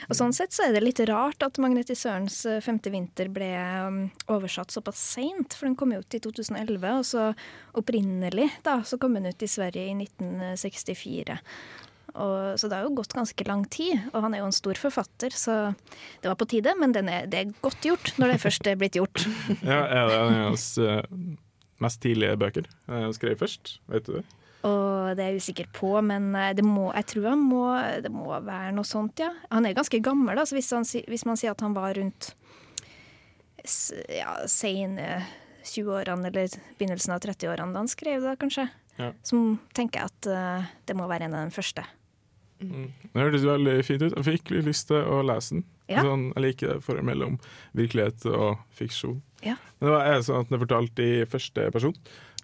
Og 0.10 0.18
sånn 0.18 0.34
sett 0.36 0.51
så 0.51 0.65
er 0.68 0.74
det 0.75 0.82
litt 0.84 1.00
rart 1.08 1.44
at 1.46 1.60
Magnetisørens 1.62 2.41
eh, 2.50 2.60
femte 2.63 2.91
vinter 2.91 3.29
ble 3.32 3.48
um, 3.88 4.00
oversatt 4.27 4.74
såpass 4.75 5.00
seint, 5.15 5.56
for 5.56 5.70
den 5.70 5.77
kom 5.79 5.94
jo 5.96 6.01
ut 6.03 6.18
i 6.18 6.20
2011, 6.20 6.89
og 6.98 7.06
så 7.08 7.29
opprinnelig 7.79 8.50
da, 8.65 8.82
så 8.84 9.00
kom 9.00 9.15
den 9.15 9.29
ut 9.32 9.46
i 9.46 9.48
Sverige 9.48 9.86
i 9.88 9.96
1964. 9.96 11.39
Og, 12.13 12.56
så 12.60 12.70
det 12.70 12.78
har 12.80 12.88
jo 12.88 12.96
gått 12.98 13.13
ganske 13.18 13.46
lang 13.48 13.66
tid, 13.72 14.00
og 14.13 14.24
han 14.25 14.34
er 14.34 14.42
jo 14.44 14.48
en 14.50 14.56
stor 14.56 14.80
forfatter, 14.80 15.34
så 15.36 15.58
det 16.24 16.30
var 16.32 16.38
på 16.39 16.48
tide, 16.50 16.74
men 16.80 16.92
den 16.96 17.10
er, 17.12 17.28
det 17.30 17.39
er 17.44 17.54
godt 17.62 17.86
gjort 17.86 18.13
når 18.18 18.34
det 18.34 18.42
først 18.44 18.68
er 18.72 18.80
blitt 18.82 18.98
gjort. 19.00 19.24
Ja, 19.66 19.84
er 19.86 20.10
det 20.10 20.20
hans 20.50 20.66
eh, 20.82 21.01
mest 21.84 22.01
tidlige 22.04 22.36
bøker? 22.42 22.68
Er 22.89 23.06
Han 23.08 23.16
skrev 23.18 23.38
først, 23.39 23.78
vet 23.92 24.08
du 24.10 24.18
det? 24.20 24.25
Og 24.68 25.13
det 25.16 25.24
er 25.24 25.30
jeg 25.32 25.39
usikker 25.46 25.68
på, 25.72 25.94
men 26.04 26.34
eh, 26.36 26.50
det 26.58 26.66
må, 26.68 26.89
jeg 26.98 27.06
tror 27.13 27.30
han 27.32 27.44
må, 27.48 27.63
det 28.04 28.12
må 28.12 28.28
være 28.34 28.74
noe 28.75 28.88
sånt, 28.88 29.22
ja. 29.24 29.30
Han 29.54 29.66
er 29.70 29.78
ganske 29.78 30.01
gammel, 30.04 30.36
da, 30.36 30.44
så 30.50 30.58
hvis, 30.58 30.72
han, 30.75 30.84
hvis 31.08 31.24
man 31.30 31.39
sier 31.39 31.54
at 31.56 31.63
han 31.63 31.78
var 31.78 31.94
rundt 31.96 32.34
ja, 34.10 34.34
sene 34.50 35.22
20-årene 35.68 36.30
eller 36.32 36.54
begynnelsen 36.80 37.13
av 37.13 37.22
30-årene 37.24 37.75
da 37.75 37.82
han 37.84 37.92
skrev 37.92 38.24
det, 38.25 38.38
kanskje, 38.42 38.68
Ja. 39.00 39.13
så 39.24 39.38
tenker 39.75 40.01
jeg 40.01 40.10
at 40.12 40.28
eh, 40.34 40.70
det 40.89 40.96
må 40.98 41.06
være 41.08 41.30
en 41.30 41.36
av 41.39 41.46
de 41.48 41.56
første. 41.56 41.84
Det 42.60 43.22
hørtes 43.24 43.46
veldig 43.48 43.75
fint 43.88 44.01
ut. 44.04 44.16
Jeg 44.18 44.25
fikk 44.28 44.51
lyst 44.68 44.88
til 44.92 45.04
å 45.08 45.22
lese 45.25 45.56
den. 45.56 45.66
Ja. 45.89 46.04
Sånn, 46.06 46.28
jeg 46.36 46.44
liker 46.44 46.74
det 46.75 46.84
forholdet 46.86 47.08
mellom 47.08 47.38
virkelighet 47.78 48.25
og 48.30 48.60
fiksjon. 48.78 49.22
Ja. 49.42 49.56
Men 49.80 49.88
det 49.88 49.94
var 49.96 50.25
sånn 50.28 50.42
at 50.44 50.50
den 50.50 50.58
er 50.60 50.63
fortalt 50.66 51.00
i 51.01 51.12
første 51.32 51.70
person. 51.74 51.96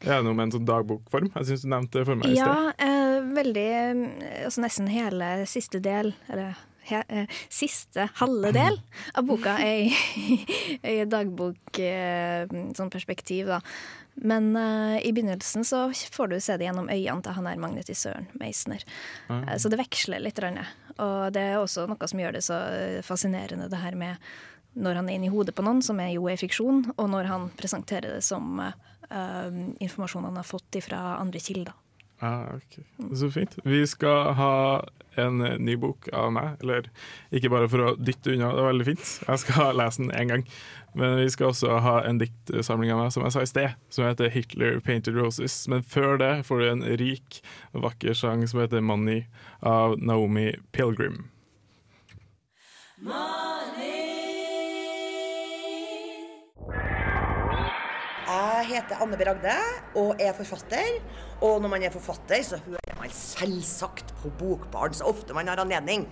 Er 0.05 0.23
med 0.35 0.47
en 0.47 0.53
sånn 0.57 0.65
dagbokform? 0.67 1.29
Jeg 1.35 1.49
syns 1.49 1.65
du 1.65 1.69
nevnte 1.71 1.99
det 1.99 2.05
for 2.07 2.19
meg 2.19 2.31
i 2.31 2.39
Ja, 2.39 2.47
sted. 2.71 2.87
eh, 2.87 3.27
veldig 3.35 3.67
eh, 3.71 4.45
Altså 4.45 4.61
nesten 4.63 4.89
hele 4.91 5.29
siste 5.47 5.79
del, 5.83 6.13
eller 6.31 6.55
he, 6.89 7.03
eh, 7.09 7.27
siste 7.49 8.09
halve 8.21 8.51
del 8.55 8.75
av 9.13 9.23
boka 9.27 9.57
er 9.61 9.79
i, 9.85 9.87
i 10.95 10.97
dagbokperspektiv, 11.09 13.49
eh, 13.49 13.53
sånn 13.53 13.53
da. 13.55 13.59
Men 14.15 14.55
uh, 14.55 15.05
i 15.05 15.11
begynnelsen 15.11 15.65
så 15.67 15.89
får 16.11 16.27
du 16.27 16.39
se 16.39 16.55
det 16.57 16.69
gjennom 16.69 16.87
øynene 16.87 17.23
til 17.23 17.35
han 17.35 17.47
her 17.49 17.59
magnetisøren 17.59 18.29
Meisner. 18.39 18.83
Eh, 19.27 19.57
så 19.59 19.71
det 19.71 19.79
veksler 19.81 20.23
litt. 20.23 20.39
Rann, 20.39 20.61
og 20.95 21.33
det 21.35 21.43
er 21.49 21.57
også 21.59 21.87
noe 21.91 22.07
som 22.07 22.19
gjør 22.19 22.33
det 22.37 22.43
så 22.47 22.57
fascinerende, 23.03 23.67
det 23.71 23.81
her 23.81 23.95
med 23.99 24.15
når 24.75 24.99
han 24.99 25.09
er 25.09 25.15
inne 25.15 25.29
i 25.29 25.31
hodet 25.31 25.55
på 25.55 25.63
noen, 25.63 25.81
som 25.83 25.99
er 26.03 26.11
jo 26.15 26.27
er 26.27 26.39
fiksjon, 26.39 26.83
og 26.95 27.07
når 27.11 27.29
han 27.31 27.47
presenterer 27.55 28.17
det 28.17 28.23
som 28.27 28.59
uh, 28.59 28.73
informasjon 29.79 30.27
han 30.27 30.39
har 30.39 30.47
fått 30.47 30.75
fra 30.83 31.15
andre 31.15 31.39
kilder. 31.39 31.71
Ah, 32.25 32.55
okay. 32.55 32.83
Så 33.15 33.29
fint. 33.31 33.57
Vi 33.63 33.83
skal 33.87 34.33
ha 34.39 34.55
en 35.15 35.41
eh, 35.41 35.57
ny 35.59 35.75
bok 35.77 36.07
av 36.13 36.31
meg. 36.33 36.55
Eller 36.63 36.89
ikke 37.35 37.51
bare 37.53 37.69
for 37.71 37.83
å 37.83 37.93
dytte 37.99 38.33
unna, 38.33 38.49
det 38.55 38.63
er 38.63 38.71
veldig 38.71 38.87
fint. 38.87 39.05
Jeg 39.27 39.43
skal 39.43 39.75
lese 39.79 40.01
den 40.01 40.15
én 40.15 40.33
gang. 40.33 40.47
Men 40.95 41.17
vi 41.19 41.27
skal 41.29 41.51
også 41.51 41.77
ha 41.83 41.97
en 42.07 42.21
diktsamling 42.21 42.93
av 42.95 43.01
meg, 43.03 43.13
som 43.13 43.25
jeg 43.27 43.35
sa 43.35 43.43
i 43.43 43.51
sted, 43.51 43.79
som 43.91 44.07
heter 44.07 44.31
'Hitler 44.31 44.79
Painted 44.79 45.17
Roses'. 45.19 45.67
Men 45.69 45.83
før 45.83 46.17
det 46.21 46.33
får 46.47 46.63
du 46.63 46.69
en 46.69 46.85
rik 47.03 47.41
vakker 47.73 48.15
sang 48.15 48.47
som 48.47 48.63
heter 48.63 48.79
'Money' 48.79 49.25
av 49.61 49.99
Naomi 49.99 50.53
Pilgrim. 50.71 51.25
Jeg 58.65 58.79
heter 58.79 58.97
Anne 59.03 59.13
B. 59.13 59.21
Ragde 59.27 59.55
og 60.01 60.21
er 60.21 60.31
forfatter. 60.33 60.95
Og 61.45 61.59
når 61.61 61.69
man 61.69 61.83
er 61.85 61.91
forfatter, 61.93 62.39
så 62.41 62.57
hører 62.65 62.95
man 62.97 63.11
selvsagt 63.13 64.09
på 64.23 64.31
Bokbarn 64.39 64.95
så 64.97 65.05
ofte 65.05 65.35
man 65.37 65.45
har 65.47 65.61
anledning. 65.61 66.07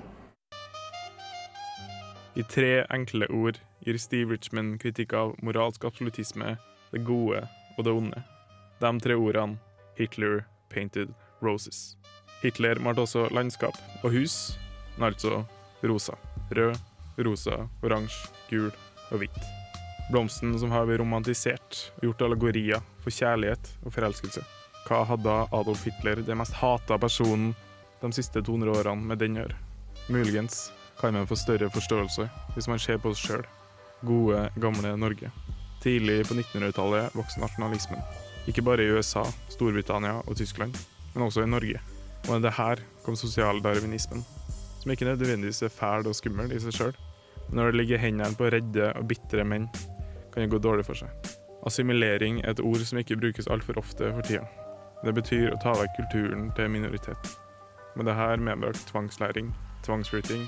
I 2.38 2.46
tre 2.46 2.84
enkle 2.94 3.26
ord 3.34 3.58
gir 3.82 3.98
Steve 3.98 4.36
Richman 4.36 4.76
kritikk 4.78 5.16
av 5.18 5.34
moralsk 5.42 5.88
absolutisme, 5.90 6.54
det 6.94 7.02
gode 7.08 7.42
og 7.80 7.90
det 7.90 7.96
onde. 8.04 8.22
De 8.86 8.94
tre 9.02 9.18
ordene 9.18 9.58
Hitler 9.98 10.46
painted 10.70 11.10
roses. 11.42 11.98
Hitler 12.44 12.78
malte 12.78 13.08
også 13.08 13.26
landskap 13.34 13.82
og 14.04 14.14
hus, 14.14 14.60
men 15.00 15.10
altså 15.10 15.42
rosa. 15.82 16.22
Rød, 16.54 16.78
rosa, 17.18 17.64
oransje, 17.82 18.30
gul 18.54 18.70
og 19.10 19.24
hvit. 19.24 19.63
Blomsten 20.12 20.60
som 20.60 20.72
har 20.72 20.86
blitt 20.88 21.00
romantisert 21.00 21.80
og 21.98 22.10
gjort 22.10 22.26
allegorier 22.28 22.84
for 23.04 23.14
kjærlighet 23.14 23.70
og 23.86 23.96
forelskelse. 23.96 24.44
Hva 24.84 25.04
hadde 25.08 25.36
Adolf 25.56 25.86
Hitler, 25.88 26.20
den 26.28 26.42
mest 26.42 26.58
hata 26.60 26.98
personen 27.00 27.54
de 28.02 28.12
siste 28.12 28.42
200 28.44 28.74
årene, 28.82 29.08
med 29.08 29.22
den 29.24 29.38
å 29.38 29.46
gjøre? 29.46 29.60
Muligens 30.12 30.66
kan 31.00 31.16
man 31.16 31.28
få 31.28 31.38
større 31.40 31.72
forståelse 31.72 32.28
hvis 32.56 32.68
man 32.68 32.82
ser 32.84 33.00
på 33.00 33.14
oss 33.14 33.24
sjøl. 33.24 33.46
Gode, 34.04 34.50
gamle 34.60 34.92
Norge. 35.00 35.32
Tidlig 35.84 36.26
på 36.28 36.36
1900-tallet 36.36 37.16
vokste 37.16 37.40
nasjonalismen. 37.44 38.04
Ikke 38.48 38.64
bare 38.66 38.84
i 38.84 38.92
USA, 38.92 39.24
Storbritannia 39.52 40.18
og 40.28 40.36
Tyskland, 40.36 40.76
men 41.14 41.26
også 41.30 41.46
i 41.46 41.50
Norge. 41.50 41.80
Og 42.26 42.36
med 42.36 42.44
det 42.44 42.54
her 42.58 42.84
kom 43.06 43.16
sosialdarwinismen, 43.20 44.24
som 44.82 44.92
ikke 44.92 45.08
nødvendigvis 45.08 45.64
er 45.64 45.72
fæl 45.72 46.08
og 46.08 46.16
skummel 46.20 46.52
i 46.52 46.60
seg 46.60 46.76
sjøl. 46.76 46.94
Når 47.56 47.72
det 47.72 47.80
ligger 47.80 48.04
hendene 48.04 48.36
på 48.36 48.52
redde 48.52 48.92
og 48.98 49.08
bitre 49.08 49.44
menn, 49.48 49.70
kan 50.34 50.44
det 50.44 50.52
gå 50.52 50.60
dårlig 50.60 50.86
for 50.88 50.98
seg. 50.98 51.10
Assimilering 51.68 52.42
er 52.44 52.52
et 52.52 52.64
ord 52.64 52.84
som 52.84 53.00
ikke 53.00 53.20
brukes 53.22 53.48
altfor 53.48 53.78
ofte 53.80 54.10
for 54.12 54.26
tida. 54.28 54.44
Det 55.04 55.14
betyr 55.16 55.54
å 55.54 55.60
ta 55.64 55.76
vekk 55.78 55.96
kulturen 56.00 56.50
til 56.58 56.70
minoritet. 56.72 57.32
Men 57.96 58.08
det 58.08 58.18
her 58.18 58.42
medbrakt 58.42 58.88
tvangslæring, 58.90 59.52
tvangsflytting, 59.86 60.46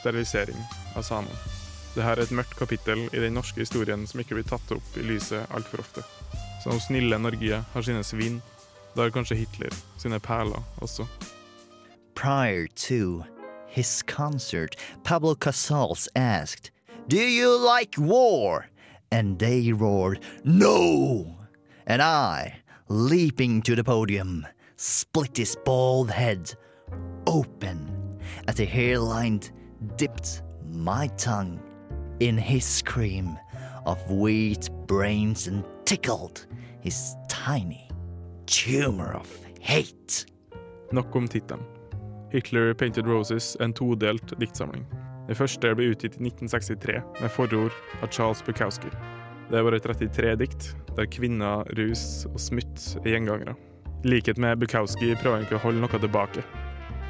sterilisering 0.00 0.58
av 0.96 1.04
samene. 1.06 1.36
Dette 1.94 2.06
er 2.06 2.22
et 2.22 2.32
mørkt 2.34 2.54
kapittel 2.58 3.08
i 3.10 3.20
den 3.22 3.34
norske 3.34 3.60
historien 3.60 4.06
som 4.06 4.22
ikke 4.22 4.36
blir 4.38 4.46
tatt 4.46 4.72
opp 4.74 4.96
i 4.96 5.04
lyset 5.04 5.50
altfor 5.54 5.82
ofte. 5.82 6.04
Så 6.62 6.70
om 6.70 6.80
snille 6.80 7.18
Norge 7.18 7.62
har 7.72 7.86
sine 7.86 8.04
svin, 8.06 8.38
da 8.94 9.04
har 9.04 9.14
kanskje 9.14 9.40
Hitler 9.42 9.74
sine 9.98 10.20
perler 10.22 10.62
også. 10.80 11.06
Prior 12.14 12.68
to 12.76 13.24
his 13.66 14.02
concert, 14.02 14.76
Pablo 15.04 15.34
Casals 15.34 16.08
asked, 16.14 16.70
Do 17.08 17.18
you 17.18 17.56
like 17.58 17.98
war? 17.98 18.69
And 19.10 19.38
they 19.38 19.72
roared, 19.72 20.20
No! 20.44 21.36
And 21.86 22.00
I, 22.00 22.60
leaping 22.88 23.62
to 23.62 23.74
the 23.74 23.84
podium, 23.84 24.46
split 24.76 25.36
his 25.36 25.56
bald 25.64 26.10
head 26.10 26.54
open 27.26 28.18
as 28.46 28.56
the 28.56 28.64
hairline 28.64 29.40
dipped 29.96 30.42
my 30.70 31.08
tongue 31.16 31.60
in 32.20 32.38
his 32.38 32.82
cream 32.82 33.38
of 33.86 33.98
wheat 34.10 34.68
brains 34.86 35.46
and 35.46 35.64
tickled 35.84 36.46
his 36.80 37.16
tiny 37.28 37.88
tumor 38.46 39.12
of 39.12 39.28
hate. 39.60 40.26
Nok 40.92 41.16
om 41.16 41.28
tittelen. 41.28 41.64
Hitler 42.30 42.74
Painted 42.74 43.06
Roses 43.06 43.56
en 43.60 43.72
todelt 43.72 44.38
diktsamling. 44.38 44.84
Den 45.30 45.38
første 45.38 45.70
ble 45.78 45.92
utgitt 45.92 46.16
i 46.18 46.24
1963 46.26 46.96
med 47.20 47.30
forord 47.30 47.74
av 48.02 48.08
Charles 48.10 48.40
Bukowski. 48.42 48.88
Det 49.46 49.60
er 49.60 49.62
bare 49.62 49.78
33 49.78 50.32
dikt, 50.40 50.64
der 50.96 51.06
kvinner, 51.06 51.62
rus 51.78 52.24
og 52.32 52.40
smutt 52.42 52.86
er 53.04 53.12
gjengangere. 53.12 53.54
I 54.02 54.10
likhet 54.10 54.40
med 54.42 54.58
Bukowski 54.58 55.12
prøver 55.20 55.36
han 55.36 55.44
ikke 55.46 55.60
å 55.60 55.62
holde 55.62 55.84
noe 55.84 56.00
tilbake. 56.02 56.42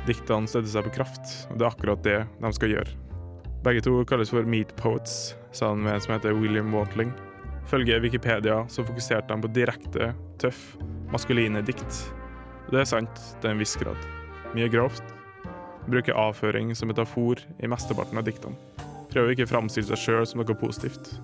Diktene 0.05 0.51
støtter 0.51 0.69
seg 0.69 0.85
på 0.85 0.93
kraft, 0.99 1.33
og 1.49 1.57
det 1.57 1.65
er 1.65 1.71
akkurat 1.71 2.03
det 2.05 2.19
de 2.43 2.51
skal 2.59 2.75
gjøre. 2.75 2.93
Begge 3.65 3.85
to 3.87 3.95
kalles 4.09 4.33
for 4.35 4.45
meat 4.45 4.75
poets, 4.77 5.33
sa 5.57 5.71
han 5.73 5.81
med 5.87 5.97
en 5.97 6.05
som 6.05 6.13
heter 6.13 6.37
William 6.37 6.75
Wantling. 6.77 7.15
Følge 7.73 8.03
Wikipedia 8.05 8.59
så 8.69 8.85
fokuserte 8.85 9.33
de 9.33 9.47
på 9.47 9.53
direkte, 9.57 10.11
tøff, 10.43 10.61
maskuline 11.09 11.65
dikt. 11.65 12.03
Og 12.67 12.77
det 12.77 12.85
er 12.85 12.93
sant 12.93 13.25
til 13.41 13.55
en 13.55 13.65
viss 13.65 13.79
grad. 13.81 14.05
Mye 14.53 14.69
grovt. 14.69 15.20
Bruker 15.91 16.15
avføring 16.15 16.71
som 16.79 16.91
metafor 16.91 17.41
i 17.59 17.69
mesteparten 17.71 18.19
av 18.21 18.27
diktene. 18.29 18.55
Prøver 19.11 19.35
ikke 19.35 19.49
å 19.49 19.51
framstille 19.51 19.89
seg 19.91 19.99
sjøl 19.99 20.27
som 20.29 20.39
noe 20.39 20.55
positivt. 20.55 21.17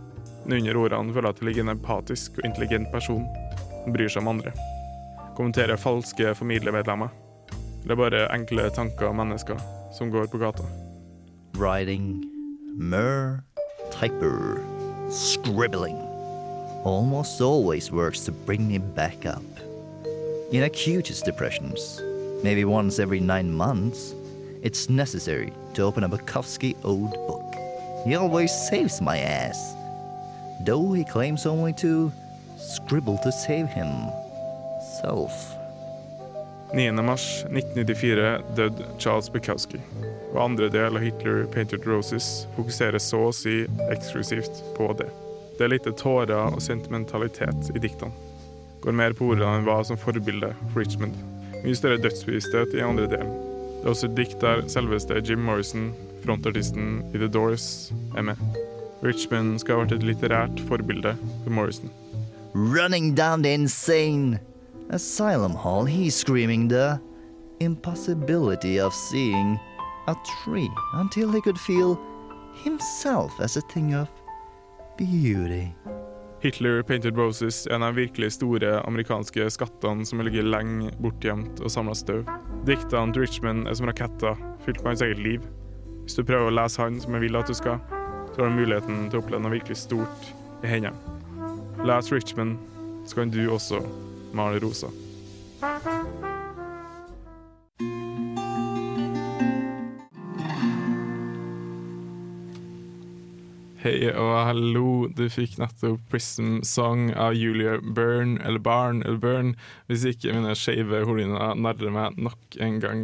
Men 0.47 0.59
under 0.61 0.79
ordene 0.81 1.15
føler 1.15 1.29
jeg 1.29 1.37
at 1.37 1.43
det 1.43 1.47
ligger 1.49 1.67
en 1.67 1.75
empatisk 1.77 2.41
og 2.41 2.49
intelligent 2.49 2.91
person 2.91 3.23
som 3.85 3.95
bryr 3.95 4.11
seg 4.11 4.25
om 4.25 4.33
andre. 4.35 4.53
Kommenterer 5.39 5.79
falske 5.79 6.35
familiemedlemmer. 6.35 7.15
Eller 7.85 7.99
bare 8.01 8.25
enkle 8.35 8.67
tanker 8.75 9.13
og 9.13 9.19
mennesker 9.21 9.61
som 9.95 10.11
går 10.11 10.27
på 10.33 10.43
gata. 10.43 10.67
Writing, 11.55 12.25
mer, 12.75 13.45
typer, 13.95 14.59
scribbling. 15.11 15.99
Almost 16.85 17.41
always 17.41 17.93
works 17.93 18.25
to 18.27 18.33
bring 18.33 18.67
me 18.67 18.79
back 18.79 19.27
up. 19.27 19.47
In 20.53 20.63
acutest 20.63 21.25
depressions, 21.25 22.01
maybe 22.43 22.65
once 22.65 22.99
every 22.99 23.21
nine 23.21 23.53
months, 23.53 24.15
it's 24.63 24.89
necessary 24.89 25.53
to 25.75 25.83
open 25.83 26.05
a 26.05 26.09
Bukowski 26.09 26.75
old 26.85 27.13
book. 27.27 27.55
He 28.05 28.15
always 28.15 28.53
saves 28.69 29.01
my 29.01 29.19
ass. 29.19 29.75
Though 30.65 30.93
he 30.93 31.05
claims 31.05 31.47
only 31.47 31.73
to 31.75 32.13
scribble 32.59 33.19
to 33.19 33.33
save 33.33 33.69
himself. 33.69 35.33
9. 36.75 37.05
mars 37.05 37.45
1994 37.45 38.39
døde 38.57 38.85
Charles 38.99 39.31
Bukowski, 39.31 39.81
og 40.33 40.45
andre 40.45 40.69
del 40.69 40.97
av 40.97 41.03
Hitler 41.03 41.47
Painted 41.47 41.87
Roses 41.87 42.47
fokuserer 42.57 42.99
så 42.99 43.29
å 43.29 43.33
si 43.35 43.63
eksklusivt 43.91 44.63
på 44.77 44.91
det. 44.99 45.09
Det 45.57 45.65
er 45.65 45.73
lite 45.73 45.95
tårer 45.97 46.53
og 46.53 46.63
sentimentalitet 46.63 47.71
i 47.75 47.81
diktene. 47.81 48.13
Går 48.83 48.93
mer 48.93 49.17
på 49.17 49.31
ordene 49.33 49.57
enn 49.57 49.67
hva 49.67 49.81
som 49.87 49.99
forbilde 49.99 50.53
for 50.69 50.83
Richmond. 50.83 51.17
Mye 51.63 51.79
større 51.79 52.03
dødsbevissthet 52.03 52.77
i 52.77 52.85
andre 52.85 53.09
delen. 53.11 53.46
Det 53.87 53.91
er 53.91 53.95
også 53.95 54.07
et 54.07 54.17
dikt 54.19 54.41
der 54.43 54.61
selveste 54.67 55.15
Jim 55.29 55.45
Morrison, 55.47 55.93
frontartisten 56.25 57.05
i 57.15 57.19
The 57.19 57.29
Doors, 57.29 57.93
er 58.17 58.23
med. 58.23 58.35
Richmond 59.05 59.61
skal 59.63 59.77
ha 59.77 59.85
vært 59.85 59.93
et 59.95 60.07
litterært 60.09 60.63
forbilde 60.67 61.13
for 61.45 61.55
Morrison. 61.55 61.93
Running 62.55 63.15
down 63.15 63.45
the 63.45 63.55
insane 63.55 64.41
asylum 64.91 65.55
hall, 65.55 65.87
he's 65.87 66.19
screaming 66.19 66.67
the 66.69 66.99
impossibility 67.61 68.81
of 68.81 68.93
seeing 68.93 69.57
a 70.09 70.15
tree 70.43 70.71
until 70.95 71.31
he 71.31 71.41
could 71.41 71.59
feel 71.59 71.97
himself 72.65 73.31
as 73.39 73.57
a 73.57 73.63
thing 73.71 73.95
of 73.95 74.09
beauty. 74.99 75.71
Hitler 76.43 76.83
Painted 76.83 77.17
Roses 77.17 77.63
er 77.67 77.79
en 77.79 77.85
av 77.87 77.95
de 77.95 78.05
virkelig 78.05 78.35
store 78.37 78.75
amerikanske 78.85 79.47
skattene 79.55 80.05
som 80.05 80.21
ligger 80.21 80.45
lenge 80.45 80.91
bortgjemt 81.01 81.63
og 81.65 81.73
samla 81.73 81.95
støv. 81.97 82.29
Diktene 82.69 83.15
til 83.15 83.25
Richmond 83.25 83.65
er 83.71 83.79
som 83.79 83.89
raketter 83.89 84.37
fylt 84.67 84.83
med 84.83 84.93
hans 84.93 85.05
eget 85.07 85.23
liv. 85.25 85.47
Hvis 86.05 86.19
du 86.19 86.27
prøver 86.29 86.51
å 86.51 86.57
lese 86.59 86.83
han 86.83 87.01
som 87.01 87.17
jeg 87.17 87.25
vil 87.25 87.41
at 87.41 87.49
du 87.49 87.57
skal, 87.57 87.81
så 88.35 88.43
har 88.43 88.53
du 88.53 88.61
muligheten 88.61 89.09
til 89.09 89.19
å 89.19 89.25
oppleve 89.25 89.43
noe 89.47 89.57
virkelig 89.57 89.81
stort 89.87 90.31
i 90.61 90.75
hendene. 90.75 91.17
Les 91.89 92.13
Richmond, 92.13 92.61
så 93.09 93.23
kan 93.23 93.33
du 93.33 93.43
også 93.49 93.81
male 94.37 94.61
rosa. 94.61 94.93
Og 104.15 104.35
hallo, 104.49 104.91
du 105.13 105.25
fikk 105.33 105.57
nettopp 105.61 106.03
Prism 106.13 106.61
Song 106.67 107.09
av 107.15 107.35
Julia 107.37 107.79
Byrne, 107.81 108.39
eller 108.47 108.63
Barn, 108.63 109.03
eller 109.03 109.19
Byrne, 109.23 109.57
hvis 109.91 110.07
ikke 110.11 110.35
mine 110.37 110.55
skeive 110.59 111.03
hornhinner 111.09 111.59
narrer 111.59 111.95
meg 111.95 112.21
nok 112.21 112.61
en 112.63 112.79
gang. 112.83 113.03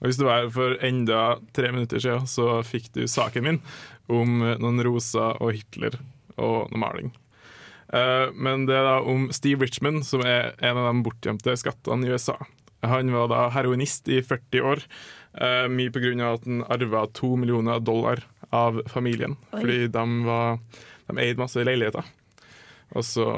Og 0.00 0.10
hvis 0.10 0.20
du 0.20 0.26
var 0.28 0.42
her 0.42 0.52
for 0.54 0.78
enda 0.84 1.20
tre 1.56 1.72
minutter 1.72 2.02
siden, 2.02 2.28
så 2.30 2.60
fikk 2.66 2.90
du 2.96 3.06
saken 3.10 3.46
min 3.46 3.60
om 4.12 4.42
noen 4.60 4.82
roser 4.84 5.38
og 5.40 5.54
Hitler 5.56 5.96
og 6.36 6.70
noe 6.72 6.82
maling. 6.82 7.12
Eh, 7.94 8.26
men 8.34 8.66
det 8.68 8.76
er 8.76 8.86
da 8.88 8.98
om 9.06 9.28
Steve 9.34 9.64
Richmond, 9.64 10.04
som 10.06 10.24
er 10.26 10.52
en 10.58 10.80
av 10.80 10.90
de 10.90 11.04
bortgjemte 11.06 11.56
skattene 11.60 12.06
i 12.06 12.14
USA. 12.14 12.36
Han 12.84 13.12
var 13.14 13.30
da 13.32 13.46
heroinist 13.54 14.10
i 14.12 14.20
40 14.20 14.66
år, 14.74 14.82
eh, 15.40 15.66
mye 15.70 15.92
av 16.24 16.40
at 16.40 16.48
han 16.48 16.64
arva 16.76 17.06
to 17.12 17.34
millioner 17.36 17.80
dollar 17.80 18.24
av 18.54 18.82
familien. 18.90 19.36
Oi. 19.52 19.60
Fordi 19.60 19.78
de, 19.88 20.04
var, 20.26 20.58
de 21.08 21.18
eide 21.18 21.42
masse 21.42 21.64
leiligheter, 21.64 22.04
og 22.94 23.04
så 23.06 23.28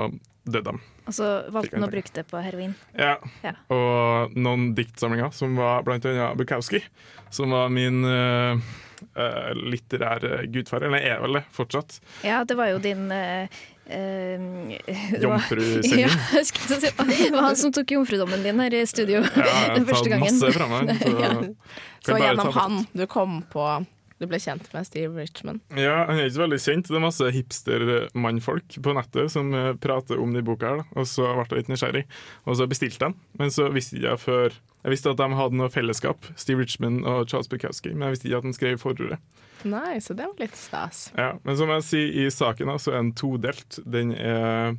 døde 0.46 0.72
de. 0.72 0.80
Og 1.06 1.14
så 1.14 1.28
valgte 1.54 1.78
han 1.78 1.86
å 1.86 1.90
bruke 1.90 2.12
det 2.14 2.24
på 2.26 2.40
heroin. 2.42 2.74
Ja. 2.98 3.14
Ja. 3.44 3.54
Og 3.72 4.34
noen 4.34 4.72
diktsamlinger, 4.78 5.30
som 5.34 5.54
var 5.58 5.86
blant 5.86 6.06
annet 6.08 6.34
Bukowski, 6.38 6.82
som 7.30 7.54
var 7.54 7.70
min 7.70 8.02
uh, 8.02 8.58
litterære 9.54 10.48
gudfar. 10.50 10.86
Eller 10.86 11.06
er 11.06 11.22
vel 11.22 11.38
det 11.38 11.44
fortsatt. 11.54 12.00
Ja, 12.26 12.42
det 12.44 12.58
var 12.58 12.72
jo 12.72 12.82
din 12.82 13.06
eh, 13.14 13.62
eh, 13.88 14.38
var- 15.22 15.22
Jomfrusending. 15.22 16.00
Ja, 16.06 16.10
jeg 16.34 16.46
skulle 16.46 16.80
si 16.80 16.90
det 17.26 17.32
var 17.32 17.42
han 17.50 17.56
som 17.56 17.72
tok 17.72 17.90
jomfrudommen 17.96 18.42
din 18.42 18.60
her 18.60 18.74
i 18.74 18.84
studio 18.86 19.20
Ja, 19.22 19.30
jeg 19.36 19.52
har 19.52 19.74
den 19.78 19.86
første 19.86 20.10
tatt 20.10 20.14
gangen. 20.16 20.40
masse 20.40 20.52
fra 20.58 20.66
meg. 20.72 20.96
Så, 21.02 21.12
Ja. 21.20 21.32
Så 22.06 22.18
gjennom 22.22 22.52
ta 22.52 22.60
han 22.60 22.86
du 22.94 23.06
kom 23.10 23.40
på 23.50 23.62
Du 24.16 24.24
ble 24.24 24.38
kjent 24.40 24.64
med 24.72 24.86
Steve 24.88 25.12
Richman? 25.12 25.58
Ja, 25.76 26.06
Han 26.08 26.16
er 26.16 26.30
ikke 26.30 26.36
så 26.38 26.44
veldig 26.46 26.58
kjent. 26.62 26.88
Det 26.88 26.96
er 26.96 27.04
masse 27.04 27.32
hipstermannfolk 27.34 28.78
på 28.82 28.94
nettet 28.96 29.32
som 29.34 29.52
eh, 29.52 29.74
prater 29.82 30.20
om 30.22 30.32
de 30.32 30.42
boka 30.46 30.70
her. 30.72 30.84
Og 30.96 31.08
så 31.10 31.28
ble 31.34 31.44
jeg 31.50 31.66
litt 31.66 31.72
nysgjerrig, 31.74 32.04
og 32.48 32.56
så 32.56 32.68
bestilte 32.70 32.96
jeg 32.96 33.04
den. 33.04 33.18
Men 33.40 33.52
så 33.52 33.68
visste 33.74 34.00
jeg 34.00 34.22
før 34.22 34.56
Jeg 34.86 34.94
visste 34.94 35.10
at 35.10 35.18
de 35.18 35.26
hadde 35.34 35.58
noe 35.58 35.72
fellesskap, 35.74 36.28
Steve 36.38 36.62
Richman 36.62 37.00
og 37.04 37.24
Charles 37.26 37.48
Bukowski, 37.50 37.90
men 37.90 38.06
jeg 38.06 38.14
visste 38.14 38.28
ikke 38.28 38.38
at 38.38 38.46
han 38.46 38.54
skrev 38.54 38.76
forordet. 38.78 39.16
Nei, 39.66 39.96
så 39.98 40.14
det 40.14 40.28
var 40.28 40.38
litt 40.38 40.54
stas. 40.54 41.08
Ja, 41.18 41.32
men 41.42 41.58
som 41.58 41.72
jeg 41.74 41.82
sier 41.88 42.12
i 42.22 42.28
saken, 42.30 42.70
så 42.78 42.92
er 42.92 43.00
den 43.00 43.10
todelt. 43.18 43.80
Den 43.82 44.12
er 44.14 44.76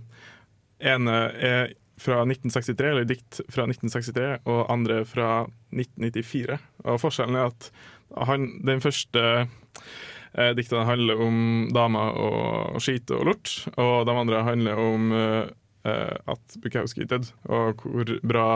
ene 0.79 1.17
er 1.35 1.73
fra 1.99 2.21
1963, 2.23 2.89
eller 2.93 3.07
dikt 3.09 3.41
fra 3.49 3.65
1963, 3.67 4.45
og 4.47 4.63
andre 4.71 5.01
fra 5.09 5.29
1994. 5.73 6.57
Og 6.85 6.99
forskjellen 7.01 7.37
er 7.39 7.49
at 7.49 7.71
han, 8.15 8.49
den 8.65 8.81
første 8.83 9.23
eh, 9.43 10.51
diktene 10.57 10.87
handler 10.87 11.21
om 11.23 11.39
damer 11.75 12.17
og 12.21 12.81
skite 12.83 13.17
og 13.17 13.31
lort, 13.31 13.53
og 13.75 14.07
de 14.07 14.15
andre 14.15 14.43
handler 14.47 14.81
om 14.81 15.11
eh, 15.15 15.49
eh, 15.87 16.15
at 16.33 16.59
Bukowski 16.63 17.07
døde, 17.09 17.33
og 17.49 17.83
hvor 17.83 18.13
bra 18.23 18.47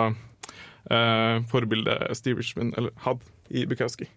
eh, 0.89 1.41
forbilde 1.51 1.97
Steve 2.17 2.41
Richman 2.41 2.73
hadde 3.05 3.27
i 3.51 3.65
Bukowski. 3.67 4.07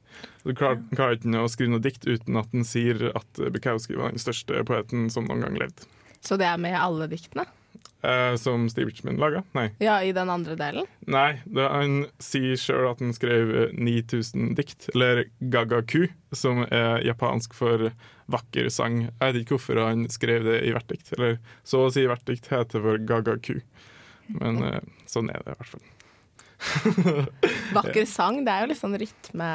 Så 0.43 0.53
Du 0.53 0.55
klarer, 0.55 0.81
klarer 0.95 1.19
ikke 1.19 1.43
å 1.43 1.51
skrive 1.51 1.75
noe 1.75 1.83
dikt 1.83 2.07
uten 2.07 2.39
at 2.39 2.53
den 2.55 2.67
sier 2.69 3.11
at 3.15 3.43
Bukowski 3.43 3.99
var 3.99 4.15
den 4.15 4.23
største 4.23 4.63
poeten 4.69 5.09
som 5.11 5.27
noen 5.27 5.43
gang 5.43 5.59
levde. 5.59 5.91
Så 6.25 6.39
det 6.41 6.47
er 6.49 6.61
med 6.61 6.77
alle 6.79 7.11
diktene? 7.11 7.45
Eh, 8.05 8.37
som 8.37 8.69
Steve 8.69 8.91
Richmond 8.91 9.19
laga? 9.19 9.43
Nei. 9.53 9.71
Ja, 9.79 10.03
i 10.03 10.13
den 10.13 10.31
andre 10.31 10.57
delen? 10.61 10.89
Nei, 11.09 11.39
det, 11.45 11.65
han 11.73 12.03
sier 12.23 12.59
sjøl 12.61 12.91
at 12.91 13.01
han 13.01 13.15
skrev 13.17 13.55
eh, 13.57 13.73
9000 13.81 14.53
dikt, 14.59 14.91
eller 14.93 15.25
gagaku, 15.41 16.11
som 16.35 16.67
er 16.69 17.01
japansk 17.07 17.57
for 17.57 17.89
vakker 18.33 18.69
sang. 18.73 19.07
Jeg 19.07 19.23
vet 19.23 19.41
ikke 19.41 19.57
hvorfor 19.57 19.81
han 19.87 20.05
skrev 20.13 20.45
det 20.51 20.61
i 20.69 20.75
hvert 20.77 20.91
dikt, 20.93 21.15
eller 21.17 21.41
så 21.65 21.87
å 21.87 21.95
si 21.95 22.05
hvert 22.09 22.29
dikt 22.29 22.51
heter 22.53 22.85
for 22.85 23.01
gagaku. 23.09 23.59
Men 24.37 24.61
eh, 24.69 24.81
sånn 25.09 25.33
er 25.33 25.41
det 25.41 25.57
i 25.57 25.59
hvert 25.63 25.73
fall. 25.73 25.91
Vakker 27.79 28.05
sang, 28.09 28.45
det 28.45 28.53
er 28.53 28.65
jo 28.67 28.73
litt 28.75 28.85
sånn 28.85 29.01
rytme, 29.01 29.51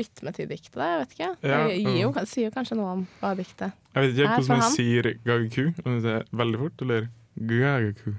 rytme 0.00 0.36
til 0.40 0.48
diktet, 0.48 0.80
det, 0.80 0.88
jeg 0.88 1.04
vet 1.04 1.16
ikke. 1.18 1.32
Det 1.44 1.62
jo, 2.00 2.16
mm. 2.16 2.26
sier 2.32 2.48
jo 2.48 2.56
kanskje 2.56 2.80
noe 2.80 2.96
om 2.96 3.06
hva 3.20 3.36
diktet 3.36 3.68
er 3.68 3.76
Jeg 3.76 4.02
vet 4.06 4.12
ikke 4.14 4.26
for 4.26 4.36
hvordan 4.40 4.64
man 4.64 4.76
sier 4.78 5.14
gagaku, 5.28 5.72
om 5.84 6.04
det 6.04 6.20
er 6.22 6.30
veldig 6.40 6.64
fort, 6.64 6.86
eller 6.88 7.10
gagaku. 7.40 8.12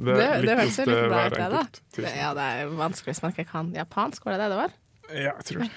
Det, 0.00 0.14
det, 0.16 0.28
det 0.46 0.54
høres 0.56 0.78
jo 0.78 0.84
litt 0.88 1.02
bra 1.10 1.24
ut, 1.26 1.34
det, 1.36 1.48
da. 1.52 1.62
Det, 1.96 2.12
ja, 2.16 2.30
det 2.38 2.44
er 2.62 2.70
vanskelig 2.78 3.12
hvis 3.12 3.22
man 3.24 3.34
ikke 3.34 3.48
kan 3.50 3.72
japansk, 3.76 4.24
var 4.24 4.36
det 4.38 4.44
det 4.46 4.50
det 4.54 4.60
var? 4.62 4.76
Ja, 5.10 5.32
jeg 5.34 5.44
tror 5.48 5.64
det. 5.64 5.70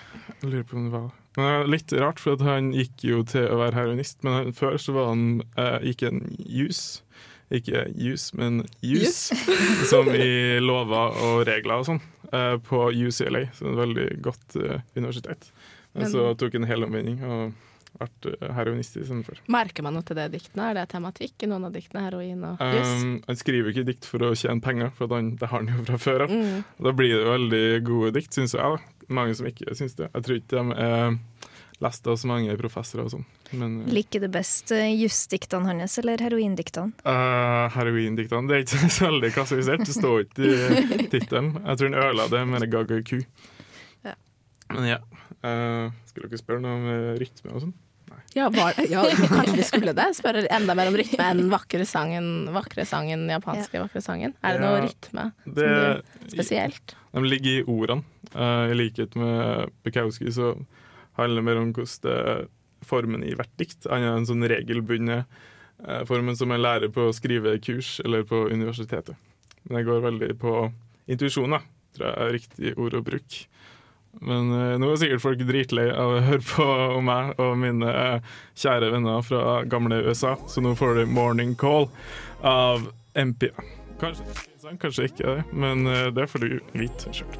Jeg 0.43 0.49
lurer 0.51 0.67
på 0.69 0.77
om 0.77 0.83
det 0.85 0.93
var. 0.93 1.09
Men 1.35 1.47
det 1.49 1.53
er 1.57 1.71
litt 1.73 1.93
rart, 2.03 2.19
for 2.21 2.37
at 2.37 2.43
han 2.45 2.69
gikk 2.77 3.03
jo 3.09 3.23
til 3.27 3.47
å 3.49 3.57
være 3.57 3.73
heroinist, 3.79 4.19
men 4.23 4.35
han, 4.37 4.51
før 4.55 4.77
så 4.79 4.93
var 4.95 5.09
han 5.09 5.25
eh, 5.57 5.79
gikk 5.89 6.05
en 6.11 6.21
jus. 6.37 6.83
Ikke 7.53 7.83
jus, 7.99 8.29
men 8.37 8.61
jus, 8.85 9.17
som 9.91 10.07
i 10.13 10.59
lover 10.63 11.17
og 11.25 11.41
regler 11.49 11.81
og 11.81 11.89
sånn, 11.89 11.99
eh, 12.29 12.55
på 12.69 12.85
UCLA, 12.93 13.47
som 13.57 13.67
er 13.67 13.73
et 13.73 13.81
veldig 13.81 14.07
godt 14.29 14.57
eh, 14.61 14.79
universitet. 14.95 15.49
Men, 15.93 16.05
Men- 16.05 16.13
så 16.13 16.29
tok 16.39 16.55
han 16.55 16.63
en 16.67 16.69
helomvending 16.71 17.19
og 17.25 17.43
ble 17.99 18.33
eh, 18.39 18.53
heroinist 18.57 18.97
istedenfor. 18.97 19.41
Merker 19.53 19.85
man 19.85 19.97
noe 19.97 20.05
til 20.07 20.17
det 20.19 20.29
diktene? 20.33 20.69
Er 20.71 20.79
det 20.81 20.87
tematikk 20.93 21.45
i 21.45 21.49
noen 21.51 21.67
av 21.69 21.75
diktene? 21.75 22.03
Heroin 22.07 22.43
og 22.49 22.63
juss? 22.73 22.93
Um, 23.03 23.13
han 23.27 23.39
skriver 23.39 23.73
ikke 23.73 23.87
dikt 23.91 24.09
for 24.09 24.25
å 24.27 24.33
tjene 24.37 24.63
penger, 24.65 24.93
for 24.97 25.11
han, 25.13 25.33
det 25.39 25.49
har 25.51 25.61
han 25.63 25.71
jo 25.71 25.85
fra 25.89 25.99
før 26.01 26.25
av. 26.27 26.33
Mm. 26.33 26.63
Da 26.87 26.95
blir 26.97 27.15
det 27.17 27.29
veldig 27.29 27.63
gode 27.89 28.13
dikt, 28.19 28.33
syns 28.37 28.55
jeg. 28.57 28.61
da. 28.63 29.07
Mange 29.13 29.35
som 29.37 29.49
ikke 29.49 29.75
syns 29.77 29.97
det. 29.99 30.09
Jeg 30.13 30.25
tror 30.25 30.39
ikke 30.39 30.55
de 30.63 30.77
er 30.87 31.17
lest 31.83 32.05
av 32.07 32.15
så 32.15 32.29
mange 32.29 32.53
professorer 32.55 33.07
og 33.07 33.11
sånn. 33.11 33.23
Men 33.59 33.73
uh, 33.83 33.89
Liker 33.91 34.23
du 34.23 34.29
best 34.31 34.71
uh, 34.71 34.85
jusdiktene 34.95 35.67
hans 35.67 35.97
eller 35.99 36.21
heroindiktene? 36.23 36.93
uh, 37.03 37.65
heroindiktene 37.75 38.47
det 38.47 38.55
er 38.55 38.63
ikke 38.63 38.91
så 38.97 39.09
veldig 39.09 39.31
klassifisert. 39.35 39.83
Det 39.89 39.95
står 39.97 40.23
ikke 40.27 40.53
i 41.03 41.07
tittelen. 41.13 41.53
Jeg 41.59 41.81
tror 41.81 41.91
han 41.91 41.99
ødela 42.05 42.29
det 42.31 42.43
med 42.53 42.67
Gaga 42.71 43.01
Ku. 43.09 43.19
Ja. 44.07 44.15
Men 44.73 44.87
ja. 44.93 44.99
Uh, 45.43 45.91
skulle 46.07 46.29
dere 46.31 46.39
spørre 46.39 46.63
noe 46.63 46.77
om 46.77 46.85
uh, 46.87 47.15
rytme 47.19 47.51
og 47.51 47.65
sånn? 47.65 47.73
Ja, 48.33 48.49
var, 48.49 48.73
ja, 48.89 49.03
kanskje 49.29 49.55
vi 49.59 49.65
skulle 49.67 49.93
det? 49.93 50.07
Spørre 50.17 50.45
enda 50.53 50.73
mer 50.77 50.89
om 50.89 50.97
rytme 50.97 51.25
enn 51.29 51.49
vakre 51.51 51.85
sangen, 51.85 52.49
vakre 52.53 52.85
sangen, 52.89 53.27
japanske 53.29 53.81
vakre 53.83 54.01
sangen. 54.01 54.33
Er 54.41 54.57
det 54.57 54.63
noe 54.63 54.79
Ja, 54.79 54.85
rytme 54.87 55.25
Det, 55.45 55.67
som 55.69 56.23
du, 56.23 56.31
spesielt? 56.33 56.95
De 57.13 57.23
ligger 57.27 57.59
i 57.59 57.65
ordene. 57.69 58.05
Uh, 58.33 58.71
I 58.73 58.77
likhet 58.77 59.17
med 59.19 59.73
Bukowski 59.85 60.33
så 60.33 60.55
handler 61.19 61.41
det 61.41 61.47
mer 61.49 61.61
om 61.61 61.73
hvordan 61.75 62.07
det 62.07 62.47
formen 62.87 63.23
i 63.23 63.35
hvert 63.37 63.53
dikt. 63.61 63.85
annet 63.85 64.09
enn 64.09 64.23
en 64.23 64.29
sånn 64.31 64.47
regelbundne 64.49 65.23
uh, 65.23 66.01
formen 66.09 66.37
som 66.39 66.51
jeg 66.51 66.63
lærer 66.63 66.91
på 66.93 67.11
skrivekurs 67.13 67.99
eller 68.03 68.25
på 68.27 68.47
universitetet. 68.49 69.13
Men 69.63 69.79
det 69.79 69.87
går 69.87 70.03
veldig 70.09 70.33
på 70.41 70.55
intuisjon. 71.05 71.59
Tror 71.93 72.09
jeg 72.09 72.25
er 72.25 72.33
riktig 72.33 72.73
ord 72.81 72.97
å 72.97 73.05
bruke. 73.05 73.45
Men 74.21 74.51
uh, 74.53 74.75
nå 74.77 74.91
er 74.91 74.99
sikkert 75.01 75.23
folk 75.23 75.41
dritlei 75.47 75.87
av 75.89 76.17
å 76.17 76.23
høre 76.27 76.45
på 76.45 76.65
om 76.99 77.07
meg 77.09 77.33
og 77.41 77.55
mine 77.59 77.89
uh, 77.89 78.35
kjære 78.59 78.91
venner 78.93 79.23
fra 79.25 79.61
gamle 79.69 80.03
USA, 80.05 80.35
så 80.47 80.61
nå 80.61 80.75
får 80.77 80.99
du 80.99 81.05
'Morning 81.09 81.55
Call' 81.57 81.89
av 82.43 82.91
MP 83.15 83.49
Kanskje, 83.99 84.25
interessant, 84.27 84.81
kanskje 84.81 85.05
ikke 85.07 85.23
det, 85.29 85.43
men 85.53 85.87
uh, 85.87 86.07
det 86.13 86.27
får 86.27 86.43
du 86.43 86.59
vite 86.77 87.13
sjøl. 87.15 87.37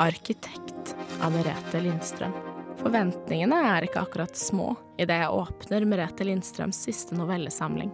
Arkitekt 0.00 0.94
av 1.20 1.32
Merete 1.34 1.80
Lindstrøm. 1.84 2.32
Forventningene 2.80 3.58
er 3.74 3.84
ikke 3.84 4.00
akkurat 4.00 4.36
små 4.36 4.72
idet 5.00 5.18
jeg 5.20 5.34
åpner 5.36 5.84
Merete 5.88 6.24
Lindstrøms 6.24 6.78
siste 6.86 7.16
novellesamling. 7.18 7.90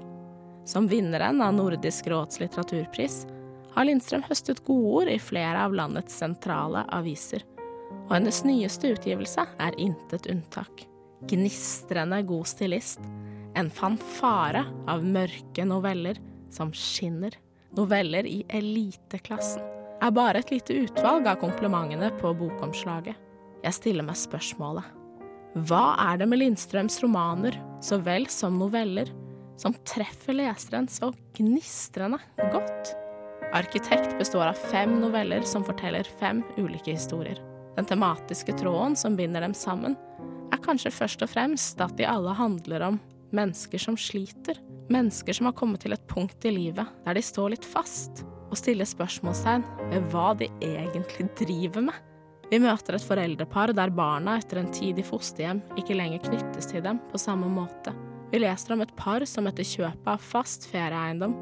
Som 0.66 0.86
vinneren 0.90 1.42
av 1.42 1.54
Nordisk 1.54 2.06
råds 2.10 2.38
litteraturpris 2.42 3.24
har 3.76 3.84
Lindstrøm 3.84 4.24
høstet 4.24 4.62
godord 4.64 5.10
i 5.12 5.18
flere 5.20 5.66
av 5.66 5.74
landets 5.76 6.16
sentrale 6.16 6.86
aviser. 6.96 7.44
Og 8.06 8.14
hennes 8.16 8.42
nyeste 8.46 8.94
utgivelse 8.94 9.44
er 9.62 9.76
intet 9.82 10.28
unntak. 10.32 10.86
Gnistrende 11.28 12.22
god 12.28 12.48
stilist. 12.48 13.04
En 13.56 13.70
fanfare 13.72 14.64
av 14.88 15.04
mørke 15.04 15.64
noveller 15.68 16.20
som 16.52 16.72
skinner. 16.76 17.36
Noveller 17.76 18.28
i 18.28 18.42
eliteklassen 18.48 19.64
er 20.04 20.12
bare 20.12 20.40
et 20.40 20.52
lite 20.52 20.76
utvalg 20.86 21.28
av 21.28 21.40
komplimentene 21.40 22.10
på 22.20 22.32
bokomslaget. 22.36 23.16
Jeg 23.64 23.76
stiller 23.76 24.06
meg 24.06 24.18
spørsmålet. 24.20 24.84
Hva 25.68 25.96
er 26.10 26.20
det 26.20 26.28
med 26.28 26.42
Lindstrøms 26.42 27.00
romaner, 27.00 27.56
så 27.80 27.96
vel 28.04 28.28
som 28.32 28.58
noveller, 28.60 29.08
som 29.56 29.72
treffer 29.88 30.36
leseren 30.36 30.88
så 30.92 31.14
gnistrende 31.36 32.20
godt? 32.52 32.92
Arkitekt 33.52 34.18
består 34.18 34.46
av 34.46 34.52
fem 34.52 35.00
noveller 35.00 35.42
som 35.42 35.64
forteller 35.64 36.04
fem 36.20 36.42
ulike 36.56 36.90
historier. 36.90 37.38
Den 37.76 37.84
tematiske 37.84 38.52
tråden 38.52 38.96
som 38.96 39.16
binder 39.16 39.40
dem 39.40 39.54
sammen, 39.54 39.94
er 40.52 40.62
kanskje 40.62 40.90
først 40.90 41.22
og 41.22 41.30
fremst 41.30 41.80
at 41.80 41.94
de 41.98 42.08
alle 42.08 42.34
handler 42.34 42.82
om 42.88 42.98
mennesker 43.34 43.78
som 43.78 43.96
sliter. 43.98 44.58
Mennesker 44.90 45.36
som 45.36 45.46
har 45.46 45.54
kommet 45.58 45.84
til 45.84 45.94
et 45.94 46.06
punkt 46.10 46.44
i 46.46 46.54
livet 46.54 46.90
der 47.06 47.18
de 47.18 47.22
står 47.22 47.54
litt 47.54 47.66
fast 47.66 48.24
og 48.46 48.58
stiller 48.58 48.86
spørsmålstegn 48.86 49.64
ved 49.90 50.10
hva 50.12 50.32
de 50.38 50.50
egentlig 50.62 51.30
driver 51.38 51.88
med. 51.88 51.96
Vi 52.50 52.60
møter 52.62 52.94
et 52.94 53.06
foreldrepar 53.06 53.72
der 53.74 53.90
barna 53.94 54.36
etter 54.38 54.60
en 54.60 54.70
tid 54.74 54.98
i 54.98 55.06
fosterhjem 55.06 55.62
ikke 55.78 55.98
lenger 55.98 56.22
knyttes 56.28 56.70
til 56.70 56.82
dem 56.84 57.00
på 57.10 57.18
samme 57.18 57.50
måte. 57.50 57.94
Vi 58.30 58.42
leser 58.42 58.74
om 58.74 58.82
et 58.82 58.94
par 58.98 59.22
som 59.26 59.46
etter 59.50 59.66
kjøpet 59.66 60.10
av 60.10 60.22
fast 60.22 60.66
ferieeiendom 60.70 61.34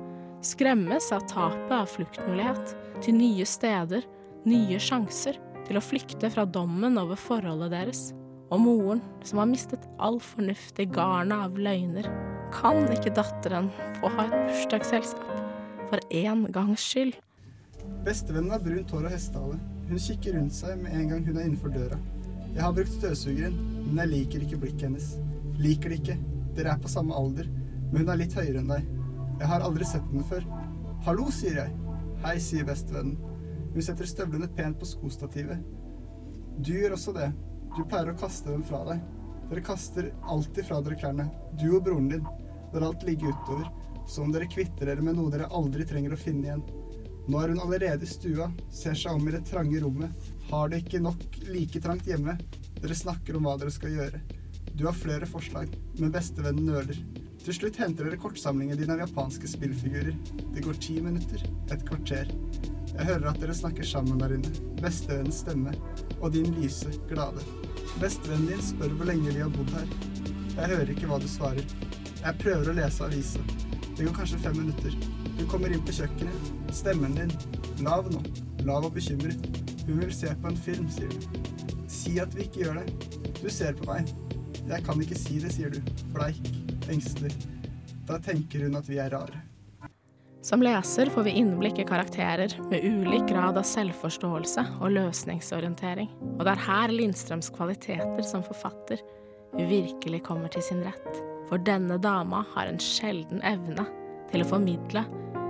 skremmes 0.45 1.11
av 1.13 1.25
tapet 1.31 1.73
av 1.75 1.89
fluktmulighet 1.91 2.75
til 3.05 3.17
nye 3.19 3.47
steder, 3.49 4.05
nye 4.49 4.79
sjanser 4.83 5.39
til 5.65 5.79
å 5.81 5.85
flykte 5.85 6.31
fra 6.33 6.45
dommen 6.45 6.99
over 7.01 7.19
forholdet 7.19 7.73
deres. 7.73 8.05
Og 8.53 8.61
moren, 8.61 9.01
som 9.25 9.41
har 9.41 9.49
mistet 9.51 9.87
all 9.99 10.21
fornuft 10.23 10.79
i 10.79 10.87
garnet 10.87 11.47
av 11.49 11.57
løgner, 11.59 12.07
kan 12.55 12.85
ikke 12.93 13.15
datteren 13.17 13.71
få 13.99 14.13
ha 14.15 14.27
et 14.29 14.37
bursdagsselskap 14.51 15.89
for 15.89 16.05
én 16.15 16.45
gangs 16.55 16.85
skyld. 16.85 17.17
Bestevennen 18.05 18.53
har 18.53 18.63
brunt 18.63 18.93
hår 18.93 19.09
og 19.09 19.15
hestehale. 19.15 19.59
Hun 19.89 20.01
kikker 20.01 20.37
rundt 20.39 20.55
seg 20.57 20.79
med 20.81 20.95
en 20.97 21.09
gang 21.11 21.25
hun 21.27 21.39
er 21.39 21.49
innenfor 21.49 21.73
døra. 21.75 21.99
Jeg 22.55 22.63
har 22.63 22.77
brukt 22.77 22.93
støvsugeren, 22.95 23.57
men 23.89 24.05
jeg 24.05 24.13
liker 24.13 24.45
ikke 24.47 24.61
blikket 24.63 24.87
hennes. 24.89 25.09
Liker 25.61 25.91
det 25.91 26.01
ikke. 26.03 26.19
Dere 26.55 26.77
er 26.77 26.85
på 26.85 26.93
samme 26.93 27.17
alder, 27.19 27.49
men 27.91 28.05
hun 28.05 28.13
er 28.13 28.21
litt 28.21 28.37
høyere 28.39 28.63
enn 28.63 28.71
deg. 28.71 28.94
Jeg 29.35 29.51
har 29.51 29.65
aldri 29.67 29.87
sett 29.89 30.05
henne 30.13 30.25
før. 30.29 30.45
Hallo, 31.05 31.25
sier 31.35 31.57
jeg. 31.59 31.73
Hei, 32.23 32.37
sier 32.41 32.67
bestevennen. 32.69 33.17
Hun 33.75 33.83
setter 33.83 34.07
støvlene 34.07 34.47
pent 34.55 34.79
på 34.79 34.87
skostativet. 34.87 35.59
Du 36.63 36.71
gjør 36.77 36.95
også 36.95 37.15
det. 37.17 37.33
Du 37.75 37.83
pleier 37.83 38.13
å 38.13 38.19
kaste 38.19 38.53
dem 38.53 38.63
fra 38.67 38.85
deg. 38.87 39.03
Dere 39.51 39.65
kaster 39.67 40.13
alltid 40.31 40.69
fra 40.69 40.79
dere 40.87 40.99
klærne. 41.01 41.27
Du 41.59 41.67
og 41.73 41.83
broren 41.89 42.07
din. 42.13 42.23
Lar 42.75 42.87
alt 42.87 43.03
ligge 43.07 43.33
utover. 43.33 43.67
Som 44.07 44.29
om 44.29 44.37
dere 44.37 44.47
kvitter 44.53 44.93
dere 44.93 45.03
med 45.03 45.19
noe 45.19 45.35
dere 45.35 45.51
aldri 45.51 45.87
trenger 45.89 46.15
å 46.15 46.21
finne 46.21 46.47
igjen. 46.47 46.65
Nå 47.27 47.41
er 47.41 47.55
hun 47.55 47.63
allerede 47.65 48.05
i 48.05 48.09
stua, 48.09 48.51
ser 48.71 48.95
seg 49.01 49.17
om 49.17 49.27
i 49.27 49.33
det 49.35 49.43
trange 49.49 49.81
rommet. 49.83 50.31
Har 50.51 50.71
det 50.71 50.85
ikke 50.85 51.03
nok 51.03 51.41
like 51.49 51.83
trangt 51.83 52.07
hjemme? 52.07 52.37
Dere 52.79 53.03
snakker 53.03 53.41
om 53.41 53.49
hva 53.49 53.57
dere 53.59 53.73
skal 53.75 53.97
gjøre. 53.97 54.23
Du 54.77 54.85
har 54.87 54.95
flere 54.95 55.27
forslag, 55.27 55.73
men 55.99 56.13
bestevennen 56.15 56.69
nøler. 56.69 57.24
Til 57.45 57.53
slutt 57.53 57.77
henter 57.77 58.07
dere 58.09 58.17
kortsamlingen 58.17 58.79
din 58.81 58.91
av 58.95 59.03
japanske 59.03 59.49
spillfigurer. 59.53 60.15
Det 60.55 60.63
går 60.65 60.79
ti 60.81 60.95
minutter, 61.05 61.43
et 61.75 61.83
kvarter. 61.85 62.31
Jeg 62.95 63.09
hører 63.11 63.27
at 63.29 63.41
dere 63.43 63.57
snakker 63.59 63.85
sammen 63.85 64.23
der 64.23 64.33
inne. 64.39 64.53
Bestevennens 64.81 65.43
stemme 65.43 65.75
og 66.23 66.33
din 66.33 66.55
lyse, 66.57 66.89
glade. 67.11 67.45
Bestevennen 68.01 68.49
din 68.49 68.65
spør 68.65 68.97
hvor 68.97 69.11
lenge 69.11 69.35
vi 69.35 69.43
har 69.43 69.53
bodd 69.53 69.75
her. 69.77 69.93
Jeg 70.55 70.73
hører 70.73 70.95
ikke 70.95 71.11
hva 71.11 71.21
du 71.21 71.29
svarer. 71.29 71.77
Jeg 72.23 72.41
prøver 72.41 72.73
å 72.73 72.77
lese 72.81 73.05
avisa. 73.11 73.45
Det 73.93 74.07
går 74.07 74.17
kanskje 74.23 74.41
fem 74.47 74.59
minutter. 74.63 74.97
Du 75.37 75.45
kommer 75.51 75.75
inn 75.75 75.85
på 75.85 75.99
kjøkkenet. 76.01 76.51
Stemmen 76.73 77.21
din. 77.21 77.37
Lav 77.85 78.09
nå. 78.15 78.25
Lav 78.65 78.89
og 78.89 78.97
bekymret. 78.97 79.51
Hun 79.85 80.01
vil 80.01 80.17
se 80.17 80.33
på 80.33 80.49
en 80.49 80.63
film, 80.65 80.89
sier 80.89 81.13
du. 81.13 81.41
Si 81.93 82.17
at 82.25 82.33
vi 82.33 82.49
ikke 82.49 82.65
gjør 82.65 82.81
det. 82.81 83.17
Du 83.43 83.51
ser 83.53 83.77
på 83.77 83.93
meg. 83.93 84.09
Jeg 84.65 84.87
kan 84.89 85.05
ikke 85.05 85.25
si 85.27 85.43
det, 85.45 85.53
sier 85.53 85.77
du. 85.77 85.83
Bleik. 86.17 86.64
Engstelig. 86.91 87.33
Da 88.09 88.19
tenker 88.21 88.67
hun 88.67 88.77
at 88.77 88.89
vi 88.89 89.01
er 89.01 89.13
rare. 89.15 89.43
Som 90.45 90.61
leser 90.61 91.09
får 91.09 91.25
vi 91.25 91.39
innblikk 91.41 91.79
i 91.81 91.87
karakterer 91.89 92.53
med 92.69 92.85
ulik 92.85 93.31
grad 93.31 93.57
av 93.57 93.65
selvforståelse 93.65 94.67
og 94.77 94.93
løsningsorientering. 94.93 96.11
Og 96.35 96.43
det 96.45 96.53
er 96.53 96.65
her 96.67 96.93
Lindstrøms 96.93 97.49
kvaliteter 97.55 98.27
som 98.29 98.45
forfatter 98.45 99.01
virkelig 99.57 100.21
kommer 100.27 100.53
til 100.53 100.67
sin 100.67 100.83
rett. 100.85 101.23
For 101.49 101.63
denne 101.65 101.97
dama 101.97 102.43
har 102.53 102.69
en 102.69 102.81
sjelden 102.83 103.41
evne 103.41 103.87
til 104.33 104.45
å 104.45 104.49
formidle 104.51 105.07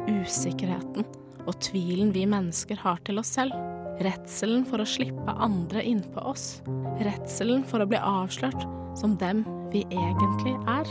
usikkerheten 0.06 1.06
og 1.44 1.58
tvilen 1.64 2.12
vi 2.14 2.22
mennesker 2.30 2.78
har 2.84 3.02
til 3.06 3.18
oss 3.18 3.32
selv. 3.34 3.56
Redselen 4.04 4.62
for 4.66 4.82
å 4.82 4.86
slippe 4.88 5.34
andre 5.42 5.82
innpå 5.86 6.22
oss. 6.22 6.60
Redselen 7.02 7.66
for 7.66 7.82
å 7.82 7.88
bli 7.90 7.98
avslørt 7.98 8.62
som 8.98 9.18
dem 9.18 9.42
vi 9.74 9.82
egentlig 9.90 10.54
er. 10.70 10.86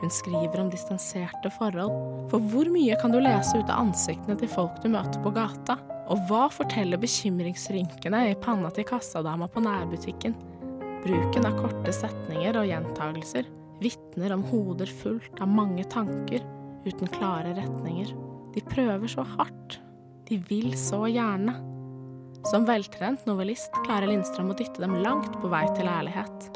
Hun 0.00 0.12
skriver 0.12 0.60
om 0.62 0.70
distanserte 0.72 1.50
forhold. 1.52 1.92
For 2.32 2.40
hvor 2.52 2.68
mye 2.72 2.96
kan 3.00 3.12
du 3.12 3.20
lese 3.20 3.58
ut 3.60 3.68
av 3.68 3.84
ansiktene 3.84 4.38
til 4.40 4.48
folk 4.48 4.80
du 4.80 4.88
møter 4.92 5.20
på 5.20 5.32
gata? 5.36 5.76
Og 6.10 6.24
hva 6.30 6.46
forteller 6.50 7.00
bekymringsrynkene 7.00 8.24
i 8.30 8.38
panna 8.40 8.72
til 8.74 8.88
kassadama 8.88 9.50
på 9.52 9.62
nærbutikken? 9.62 10.34
Bruken 11.04 11.46
av 11.48 11.60
korte 11.60 11.92
setninger 11.96 12.58
og 12.60 12.68
gjentagelser 12.68 13.46
vitner 13.80 14.34
om 14.34 14.42
hoder 14.50 14.90
fullt 15.00 15.40
av 15.40 15.48
mange 15.48 15.84
tanker 15.92 16.42
uten 16.84 17.08
klare 17.12 17.54
retninger. 17.56 18.12
De 18.54 18.64
prøver 18.72 19.08
så 19.08 19.24
hardt. 19.36 19.78
De 20.28 20.40
vil 20.48 20.72
så 20.78 21.04
gjerne. 21.10 21.54
Som 22.48 22.64
veltrent 22.68 23.26
novellist 23.28 23.74
klarer 23.84 24.08
Lindstrøm 24.08 24.52
å 24.52 24.56
dytte 24.56 24.80
dem 24.80 24.96
langt 25.04 25.34
på 25.42 25.50
vei 25.52 25.66
til 25.76 25.88
ærlighet. 25.92 26.48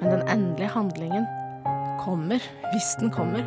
Men 0.00 0.12
den 0.12 0.28
endelige 0.32 0.72
handlingen 0.72 1.26
kommer, 2.06 2.42
hvis 2.70 2.92
den 3.00 3.10
kommer, 3.10 3.42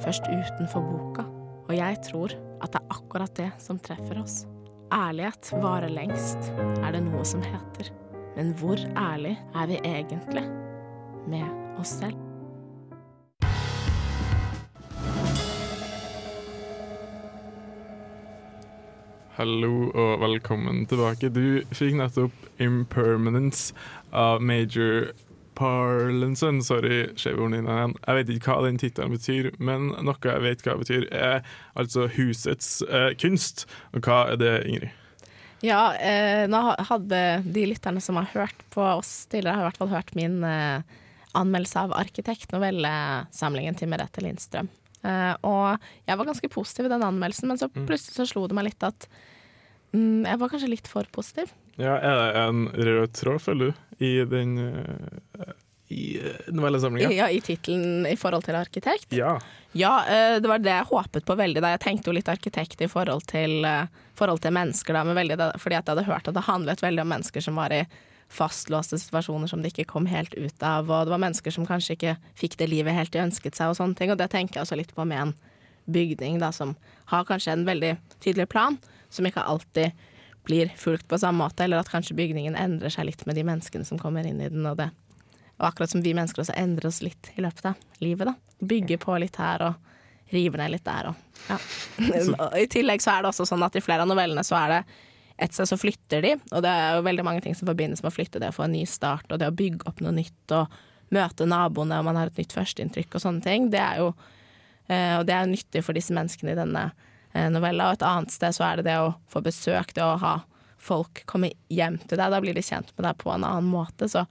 først 0.00 0.24
utenfor 0.32 0.80
boka. 0.80 1.26
Og 1.68 1.74
jeg 1.76 1.98
tror 2.06 2.32
at 2.64 2.72
det 2.72 2.80
er 2.80 2.94
akkurat 2.94 3.34
det 3.36 3.48
som 3.60 3.80
treffer 3.84 4.22
oss. 4.22 4.46
Ærlighet 4.94 5.50
varer 5.60 5.92
lengst, 5.92 6.48
er 6.80 6.94
det 6.96 7.02
noe 7.04 7.26
som 7.28 7.44
heter. 7.44 7.90
Men 8.38 8.54
hvor 8.56 8.80
ærlig 8.96 9.34
er 9.52 9.68
vi 9.68 9.76
egentlig 9.84 10.46
med 11.28 11.44
oss 11.76 11.98
selv? 12.00 12.16
Hallo 19.36 19.92
og 19.92 20.24
velkommen 20.24 20.86
tilbake. 20.88 21.28
Du 21.28 21.60
fikk 21.76 22.00
nettopp 22.00 22.32
'Impermanence' 22.56 23.74
av 24.10 24.40
Major 24.40 25.12
Parlinson. 25.58 26.62
Sorry, 26.64 27.08
din 27.18 27.58
igjen. 27.58 27.96
Jeg 28.06 28.18
vet 28.20 28.32
ikke 28.34 28.54
hva 28.54 28.68
den 28.68 28.78
tittelen 28.80 29.16
betyr, 29.16 29.50
men 29.58 29.90
noe 30.06 30.16
jeg 30.22 30.44
vet 30.44 30.64
hva 30.64 30.76
det 30.76 30.86
betyr, 30.86 31.08
er 31.10 31.42
altså 31.78 32.06
husets 32.14 32.78
eh, 32.86 33.10
kunst. 33.18 33.66
Og 33.92 34.06
hva 34.06 34.24
er 34.32 34.40
det, 34.40 34.54
Ingrid? 34.70 35.04
Ja, 35.66 35.94
eh, 35.98 36.44
nå 36.50 36.60
hadde 36.86 37.20
de 37.42 37.66
lytterne 37.66 38.00
som 38.02 38.18
har 38.20 38.30
hørt 38.30 38.60
på 38.70 38.82
oss 38.94 39.26
tidligere, 39.26 39.56
har 39.58 39.66
i 39.66 39.70
hvert 39.72 39.80
fall 39.80 39.90
hørt 39.90 40.14
min 40.14 40.42
eh, 40.46 40.82
anmeldelse 41.38 41.86
av 41.86 41.94
'Arkitekt', 41.98 42.52
novellesamlingen 42.54 43.78
til 43.78 43.90
Merete 43.90 44.22
Lindstrøm. 44.22 44.70
Eh, 45.02 45.34
og 45.46 45.78
jeg 46.06 46.18
var 46.18 46.28
ganske 46.28 46.50
positiv 46.52 46.86
i 46.86 46.92
den 46.92 47.06
anmeldelsen, 47.06 47.50
men 47.50 47.58
så 47.58 47.70
plutselig 47.70 48.14
så 48.14 48.26
slo 48.26 48.46
det 48.46 48.56
meg 48.58 48.70
litt 48.70 48.86
at 48.86 49.08
mm, 49.94 50.26
jeg 50.26 50.40
var 50.40 50.52
kanskje 50.52 50.70
litt 50.70 50.90
for 50.90 51.10
positiv. 51.14 51.50
Ja, 51.78 51.94
Er 52.02 52.16
det 52.18 52.30
en 52.42 52.64
rød 52.74 53.12
tråd, 53.14 53.42
føler 53.42 53.70
du, 53.70 53.84
i 53.98 54.12
den 54.24 54.58
eh, 54.58 55.54
i 55.88 56.18
eh, 56.20 56.52
novellesamlinga? 56.52 57.12
Ja, 57.12 57.30
I 57.30 57.40
tittelen 57.40 58.06
i 58.06 58.16
forhold 58.16 58.44
til 58.46 58.58
arkitekt. 58.58 59.12
Ja. 59.16 59.38
Ja, 59.72 59.94
eh, 60.06 60.36
det 60.40 60.50
var 60.50 60.60
det 60.62 60.74
jeg 60.74 60.90
håpet 60.90 61.26
på 61.28 61.38
veldig 61.38 61.62
da. 61.64 61.72
Jeg 61.76 61.84
tenkte 61.86 62.10
jo 62.10 62.16
litt 62.16 62.28
arkitekt 62.28 62.84
i 62.84 62.90
forhold 62.90 63.26
til, 63.30 63.64
forhold 64.18 64.42
til 64.44 64.54
mennesker, 64.56 64.96
da, 64.96 65.06
men 65.08 65.18
veldig 65.18 65.38
fordi 65.60 65.78
jeg 65.78 65.88
hadde 65.88 66.06
hørt 66.08 66.30
at 66.30 66.36
det 66.36 66.46
handlet 66.48 66.84
veldig 66.84 67.04
om 67.04 67.12
mennesker 67.16 67.44
som 67.44 67.58
var 67.60 67.74
i 67.74 67.82
fastlåste 68.28 68.98
situasjoner 69.00 69.48
som 69.48 69.62
de 69.64 69.70
ikke 69.72 69.88
kom 69.88 70.06
helt 70.08 70.34
ut 70.36 70.62
av, 70.64 70.90
og 70.90 71.06
det 71.08 71.14
var 71.14 71.22
mennesker 71.22 71.54
som 71.54 71.66
kanskje 71.66 71.96
ikke 71.96 72.16
fikk 72.36 72.58
det 72.60 72.68
livet 72.68 72.96
helt 72.96 73.12
de 73.14 73.22
ønsket 73.22 73.56
seg, 73.56 73.72
og 73.72 73.78
sånne 73.78 73.96
ting. 73.96 74.12
Og 74.12 74.20
det 74.20 74.28
tenker 74.34 74.58
jeg 74.58 74.66
også 74.66 74.76
litt 74.76 74.92
på 74.96 75.06
med 75.08 75.22
en 75.22 75.34
bygning 75.88 76.36
da, 76.42 76.52
som 76.52 76.76
har 77.08 77.24
kanskje 77.28 77.56
en 77.56 77.64
veldig 77.68 77.94
tydelig 78.20 78.48
plan, 78.52 78.76
som 79.08 79.24
ikke 79.24 79.46
alltid 79.48 79.96
blir 80.48 80.72
fulgt 80.80 81.06
på 81.08 81.20
samme 81.20 81.44
måte, 81.44 81.64
eller 81.64 81.82
at 81.82 81.92
kanskje 81.92 82.16
bygningen 82.18 82.56
endrer 82.58 82.92
seg 82.92 83.10
litt 83.10 83.26
med 83.28 83.36
de 83.38 83.44
menneskene 83.46 83.86
som 83.86 84.00
kommer 84.00 84.26
inn 84.26 84.40
i 84.40 84.48
den, 84.50 84.66
og 84.66 84.80
det 84.80 84.90
og 85.58 85.66
akkurat 85.66 85.90
som 85.90 86.02
vi 86.04 86.14
mennesker 86.14 86.44
også 86.44 86.54
endrer 86.54 86.86
oss 86.86 87.00
litt 87.02 87.32
i 87.34 87.42
løpet 87.42 87.72
av 87.72 88.02
livet, 88.04 88.28
da. 88.30 88.66
Bygger 88.66 89.00
på 89.02 89.16
litt 89.18 89.38
her 89.42 89.64
og 89.66 90.30
river 90.30 90.60
ned 90.60 90.74
litt 90.74 90.84
der 90.86 91.10
og 91.10 91.48
ja. 91.48 91.56
I 92.62 92.66
tillegg 92.70 93.02
så 93.02 93.16
er 93.16 93.24
det 93.24 93.32
også 93.32 93.46
sånn 93.48 93.64
at 93.64 93.78
i 93.78 93.82
flere 93.82 94.04
av 94.04 94.10
novellene 94.10 94.44
så 94.46 94.58
er 94.60 94.74
det 94.74 94.80
et 95.38 95.54
sted 95.54 95.70
så 95.70 95.78
flytter 95.78 96.22
de, 96.24 96.32
og 96.50 96.62
det 96.64 96.70
er 96.70 96.96
jo 96.96 97.04
veldig 97.06 97.24
mange 97.26 97.42
ting 97.44 97.54
som 97.54 97.68
forbindes 97.70 98.02
med 98.02 98.10
å 98.10 98.14
flytte, 98.14 98.40
det 98.42 98.50
å 98.50 98.56
få 98.56 98.66
en 98.66 98.74
ny 98.74 98.82
start 98.90 99.30
og 99.30 99.38
det 99.38 99.50
å 99.50 99.54
bygge 99.54 99.86
opp 99.86 100.02
noe 100.02 100.14
nytt 100.16 100.54
og 100.54 100.74
møte 101.14 101.46
naboene 101.48 102.00
og 102.00 102.08
man 102.08 102.18
har 102.18 102.30
et 102.30 102.40
nytt 102.40 102.54
førsteinntrykk 102.56 103.14
og 103.16 103.22
sånne 103.22 103.44
ting. 103.44 103.68
Det 103.72 103.80
er 103.80 104.02
jo 104.02 104.08
eh, 104.90 105.14
Og 105.16 105.24
det 105.28 105.36
er 105.36 105.46
nyttig 105.48 105.84
for 105.86 105.96
disse 105.96 106.14
menneskene 106.14 106.52
i 106.52 106.58
denne 106.58 106.88
eh, 107.32 107.48
novella. 107.52 107.90
Og 107.90 107.98
et 107.98 108.06
annet 108.06 108.34
sted 108.34 108.56
så 108.56 108.68
er 108.70 108.80
det 108.80 108.88
det 108.90 108.98
å 109.00 109.16
få 109.30 109.42
besøk, 109.44 109.94
det 109.96 110.04
å 110.04 110.18
ha 110.22 110.36
folk 110.78 111.24
komme 111.28 111.52
hjem 111.72 111.98
til 112.06 112.20
deg. 112.20 112.32
Da 112.32 112.40
blir 112.42 112.56
de 112.56 112.64
kjent 112.64 112.92
med 112.96 113.08
deg 113.08 113.18
på 113.20 113.32
en 113.34 113.46
annen 113.46 113.70
måte. 113.70 114.08
Så 114.10 114.24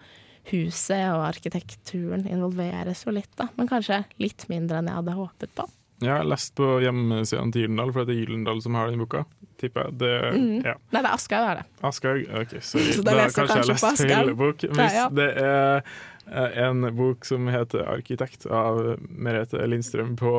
huset 0.52 1.10
og 1.12 1.26
arkitekturen 1.28 2.28
involveres 2.30 3.04
jo 3.06 3.16
litt, 3.16 3.34
da. 3.40 3.50
Men 3.58 3.70
kanskje 3.70 4.06
litt 4.22 4.48
mindre 4.52 4.80
enn 4.80 4.92
jeg 4.92 5.02
hadde 5.02 5.18
håpet 5.18 5.58
på. 5.58 5.68
Jeg 5.98 6.14
har 6.14 6.28
lest 6.30 6.54
på 6.58 6.76
hjemmesiden 6.84 7.52
til 7.54 7.64
Gyldendal, 7.66 7.92
for 7.94 8.06
det 8.06 8.14
er 8.14 8.20
Gyldendal 8.22 8.60
som 8.62 8.76
har 8.78 8.92
den 8.92 9.02
boka. 9.02 9.24
Tipper 9.58 9.88
jeg. 9.88 9.96
Det, 10.04 10.12
mm. 10.36 10.60
ja. 10.62 10.76
Nei, 10.94 11.02
det 11.02 11.08
er 11.10 11.16
Aschehoug, 11.16 11.48
er 11.48 11.60
det. 11.60 11.64
Aschehoug? 11.90 12.28
OK, 12.42 12.54
sorry. 12.72 12.92
Så 12.94 13.06
da 13.06 13.16
leser 13.18 13.42
jeg 13.42 13.52
kanskje 13.52 13.58
jeg 13.58 13.64
har 13.64 13.72
lest 13.72 14.04
feil 14.04 14.34
bok. 14.38 14.66
Hvis 14.78 14.98
ja. 15.00 15.08
det 15.18 15.28
er 15.42 15.82
eh, 16.30 16.60
en 16.68 16.90
bok 17.00 17.26
som 17.26 17.50
heter 17.50 17.82
'Arkitekt' 17.88 18.46
av 18.46 18.84
Merete 19.10 19.66
Lindstrøm 19.66 20.14
på 20.22 20.36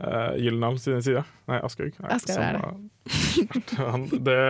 uh, 0.00 0.32
Gyldendal 0.40 0.80
sine 0.82 1.02
sider 1.04 1.28
Nei, 1.50 1.60
Aschehoug. 1.64 1.94
Det. 2.00 2.08
det. 4.28 4.40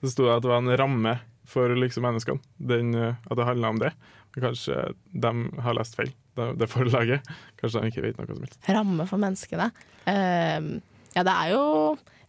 Det 0.00 0.12
sto 0.12 0.30
at 0.32 0.44
det 0.44 0.48
var 0.48 0.62
en 0.62 0.76
ramme 0.80 1.18
for 1.50 1.74
liksom 1.76 2.06
menneskene. 2.06 2.40
Den, 2.56 2.94
eh, 2.94 3.14
at 3.26 3.36
det 3.36 3.44
handla 3.44 3.68
om 3.68 3.80
det. 3.82 3.90
Men 4.34 4.44
kanskje 4.44 4.76
de 5.10 5.32
har 5.64 5.74
lest 5.74 5.96
feil, 5.98 6.12
det, 6.38 6.46
det 6.60 6.68
forlaget. 6.70 7.26
Kanskje 7.60 7.82
de 7.82 7.90
ikke 7.90 8.04
vet 8.06 8.20
noe 8.20 8.30
som 8.30 8.44
helst. 8.44 8.60
Ramme 8.70 9.06
for 9.10 9.22
menneskene. 9.22 9.66
Uh, 10.06 10.78
ja, 11.16 11.24
det 11.26 11.34
er 11.34 11.52
jo 11.56 11.64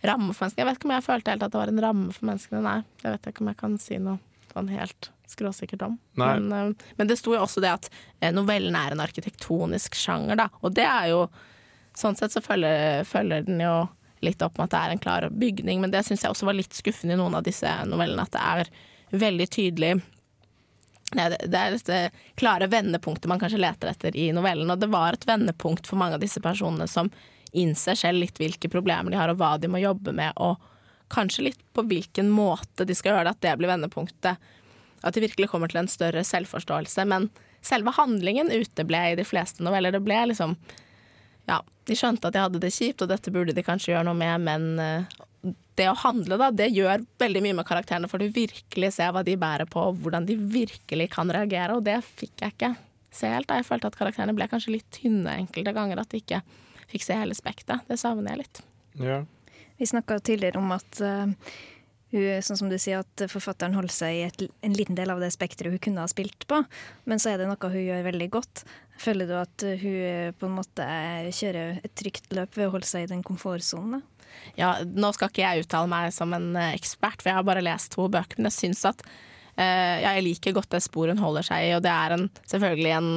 ramme 0.10 0.34
for 0.34 0.48
menneskene. 0.48 0.64
Jeg 0.64 0.70
vet 0.72 0.80
ikke 0.80 0.90
om 0.90 0.96
jeg 0.96 1.08
følte 1.08 1.36
helt 1.36 1.46
at 1.46 1.54
det 1.54 1.62
var 1.62 1.72
en 1.72 1.84
ramme 1.86 2.16
for 2.16 2.32
menneskene, 2.32 2.64
nei. 2.66 2.78
Det 3.04 3.14
vet 3.14 3.30
jeg 3.30 3.36
ikke 3.36 3.46
om 3.46 3.54
jeg 3.54 3.62
kan 3.62 3.78
si 3.86 4.02
noe 4.02 4.18
sånn 4.52 4.74
helt 4.74 5.12
skråsikkert 5.32 5.86
om. 5.86 5.96
Men, 6.20 6.50
uh, 6.52 6.90
men 6.98 7.12
det 7.12 7.22
sto 7.22 7.38
jo 7.38 7.46
også 7.46 7.64
det 7.64 7.72
at 7.72 7.88
eh, 8.20 8.34
novellen 8.36 8.76
er 8.76 8.96
en 8.96 9.06
arkitektonisk 9.06 9.96
sjanger, 9.96 10.42
da. 10.42 10.50
Og 10.66 10.74
det 10.76 10.90
er 10.90 11.14
jo 11.14 11.24
Sånn 12.02 12.18
sett 12.18 12.34
så 12.34 12.42
følger, 12.44 13.04
følger 13.08 13.46
den 13.48 13.62
jo 13.62 13.76
litt 14.26 14.42
opp 14.46 14.58
med 14.58 14.70
at 14.70 14.74
det 14.74 14.80
er 14.80 14.96
en 14.96 15.02
klar 15.02 15.28
bygning, 15.34 15.82
men 15.82 15.94
det 15.94 16.04
syns 16.06 16.26
jeg 16.26 16.34
også 16.34 16.48
var 16.50 16.58
litt 16.58 16.76
skuffende 16.78 17.16
i 17.16 17.20
noen 17.20 17.38
av 17.38 17.46
disse 17.46 17.70
novellene, 17.90 18.26
at 18.26 18.34
det 18.36 18.42
er 18.42 19.22
veldig 19.22 19.48
tydelig 19.52 19.96
det, 21.12 21.58
er 21.58 21.74
dette 21.76 21.98
klare 22.40 22.70
vendepunktet 22.72 23.28
man 23.28 23.42
kanskje 23.42 23.60
leter 23.60 23.92
etter 23.92 24.16
i 24.16 24.30
novellen, 24.36 24.70
og 24.72 24.80
det 24.80 24.88
var 24.94 25.18
et 25.18 25.28
vendepunkt 25.28 25.90
for 25.90 26.00
mange 26.00 26.16
av 26.16 26.24
disse 26.24 26.40
personene 26.44 26.88
som 26.88 27.10
innser 27.52 27.98
selv 28.00 28.22
litt 28.22 28.40
hvilke 28.40 28.70
problemer 28.72 29.12
de 29.12 29.20
har, 29.20 29.32
og 29.34 29.42
hva 29.42 29.58
de 29.60 29.68
må 29.68 29.82
jobbe 29.82 30.14
med, 30.16 30.32
og 30.40 30.62
kanskje 31.12 31.50
litt 31.50 31.62
på 31.76 31.84
hvilken 31.90 32.32
måte 32.32 32.88
de 32.88 32.96
skal 32.96 33.16
gjøre 33.16 33.28
det, 33.28 33.36
at 33.36 33.44
det 33.44 33.56
blir 33.60 33.72
vendepunktet. 33.74 34.52
At 35.04 35.18
de 35.18 35.24
virkelig 35.26 35.50
kommer 35.52 35.72
til 35.72 35.82
en 35.82 35.92
større 35.92 36.24
selvforståelse. 36.24 37.04
Men 37.10 37.28
selve 37.66 37.92
handlingen 37.98 38.54
uteble 38.54 39.02
i 39.10 39.18
de 39.20 39.26
fleste 39.28 39.66
noveller. 39.66 39.92
Det 39.92 40.04
ble 40.06 40.22
liksom 40.32 40.56
Ja, 41.52 41.60
de 41.90 41.98
skjønte 41.98 42.30
at 42.30 42.36
de 42.38 42.44
hadde 42.46 42.62
det 42.64 42.72
kjipt, 42.74 43.04
og 43.04 43.12
dette 43.12 43.34
burde 43.34 43.56
de 43.56 43.66
kanskje 43.66 43.92
gjøre 43.92 44.08
noe 44.08 44.18
med, 44.18 44.46
men 44.46 44.68
eh, 44.80 45.18
det 45.80 45.90
å 45.90 45.98
handle, 46.04 46.38
da, 46.40 46.52
det 46.54 46.70
gjør 46.72 47.04
veldig 47.22 47.42
mye 47.44 47.58
med 47.60 47.68
karakterene, 47.68 48.10
for 48.12 48.22
du 48.22 48.32
virkelig 48.32 48.94
ser 48.98 49.12
hva 49.16 49.24
de 49.28 49.36
bærer 49.40 49.68
på, 49.70 49.90
og 49.90 50.00
hvordan 50.04 50.28
de 50.30 50.38
virkelig 50.38 51.10
kan 51.16 51.32
reagere, 51.34 51.76
og 51.76 51.86
det 51.88 52.00
fikk 52.06 52.46
jeg 52.46 52.56
ikke 52.56 52.74
se 53.12 53.32
helt. 53.32 53.50
da. 53.50 53.60
Jeg 53.60 53.68
følte 53.68 53.92
at 53.92 54.00
karakterene 54.00 54.36
ble 54.38 54.48
kanskje 54.52 54.78
litt 54.78 54.88
tynne 54.96 55.36
enkelte 55.44 55.74
ganger, 55.76 56.02
at 56.02 56.14
de 56.14 56.22
ikke 56.22 56.42
fikk 56.92 57.08
se 57.08 57.18
hele 57.18 57.36
spekteret. 57.38 57.88
Det 57.90 58.00
savner 58.00 58.34
jeg 58.34 58.44
litt. 58.44 58.64
Ja. 59.02 59.22
Vi 59.82 59.90
snakka 59.90 60.20
tidligere 60.22 60.62
om 60.62 60.72
at 60.76 61.02
eh, 61.04 61.34
hun, 62.12 62.44
sånn 62.44 62.60
som 62.60 62.72
du 62.72 62.78
sier, 62.82 63.02
at 63.04 63.26
forfatteren 63.32 63.76
holder 63.78 63.94
seg 63.96 64.18
i 64.18 64.24
et, 64.28 64.46
en 64.68 64.76
liten 64.76 64.98
del 64.98 65.14
av 65.14 65.22
det 65.24 65.32
spekteret 65.34 65.76
hun 65.76 65.84
kunne 65.84 66.04
ha 66.04 66.12
spilt 66.12 66.48
på, 66.50 66.62
men 67.10 67.22
så 67.22 67.34
er 67.34 67.42
det 67.42 67.50
noe 67.50 67.72
hun 67.72 67.86
gjør 67.86 68.08
veldig 68.10 68.30
godt. 68.34 68.64
Føler 69.02 69.30
du 69.30 69.36
at 69.40 69.66
hun 69.82 70.00
eh, 70.06 70.32
på 70.36 70.48
en 70.50 70.58
måte 70.60 70.88
kjører 71.34 71.80
et 71.82 71.94
trygt 71.98 72.30
løp 72.36 72.58
ved 72.58 72.68
å 72.68 72.74
holde 72.76 72.90
seg 72.90 73.08
i 73.08 73.12
den 73.14 73.24
komfortsonen? 73.26 74.04
Ja, 74.60 74.76
nå 74.84 75.12
skal 75.16 75.32
ikke 75.32 75.44
jeg 75.44 75.66
uttale 75.66 75.90
meg 75.92 76.12
som 76.16 76.34
en 76.36 76.54
eh, 76.60 76.76
ekspert, 76.78 77.22
for 77.22 77.32
jeg 77.32 77.40
har 77.40 77.48
bare 77.48 77.64
lest 77.66 77.96
to 77.96 78.08
bøker, 78.12 78.40
men 78.40 78.52
jeg 78.52 78.58
syns 78.60 78.84
at 78.90 79.04
uh, 79.06 79.98
jeg 80.04 80.26
liker 80.28 80.56
godt 80.56 80.72
det 80.76 80.84
sporet 80.86 81.16
hun 81.16 81.24
holder 81.24 81.48
seg 81.48 81.68
i, 81.68 81.74
og 81.78 81.84
det 81.86 81.94
er 81.94 82.18
en, 82.18 82.28
selvfølgelig 82.52 82.94
en 82.98 83.12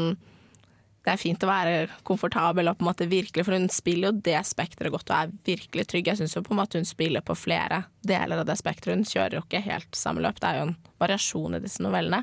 det 1.04 1.12
er 1.12 1.20
fint 1.20 1.42
å 1.44 1.50
være 1.50 1.72
komfortabel 2.08 2.70
og 2.70 2.78
på 2.78 2.84
en 2.84 2.88
måte 2.88 3.08
virkelig, 3.10 3.44
for 3.44 3.56
hun 3.56 3.68
spiller 3.72 4.08
jo 4.08 4.22
det 4.24 4.38
spekteret 4.48 4.92
godt 4.94 5.10
og 5.10 5.16
er 5.18 5.34
virkelig 5.44 5.84
trygg. 5.90 6.08
Jeg 6.08 6.22
syns 6.22 6.36
jo 6.38 6.44
på 6.46 6.54
en 6.54 6.60
måte 6.62 6.80
hun 6.80 6.88
spiller 6.88 7.24
på 7.24 7.36
flere 7.36 7.82
deler 8.08 8.40
av 8.40 8.48
det 8.48 8.56
spekteret. 8.56 8.96
Hun 8.96 9.08
kjører 9.08 9.36
jo 9.38 9.44
ikke 9.44 9.60
helt 9.66 9.98
samme 9.98 10.24
løp, 10.24 10.40
det 10.40 10.50
er 10.50 10.60
jo 10.62 10.68
en 10.70 10.76
variasjon 11.04 11.58
i 11.58 11.62
disse 11.64 11.84
novellene. 11.84 12.22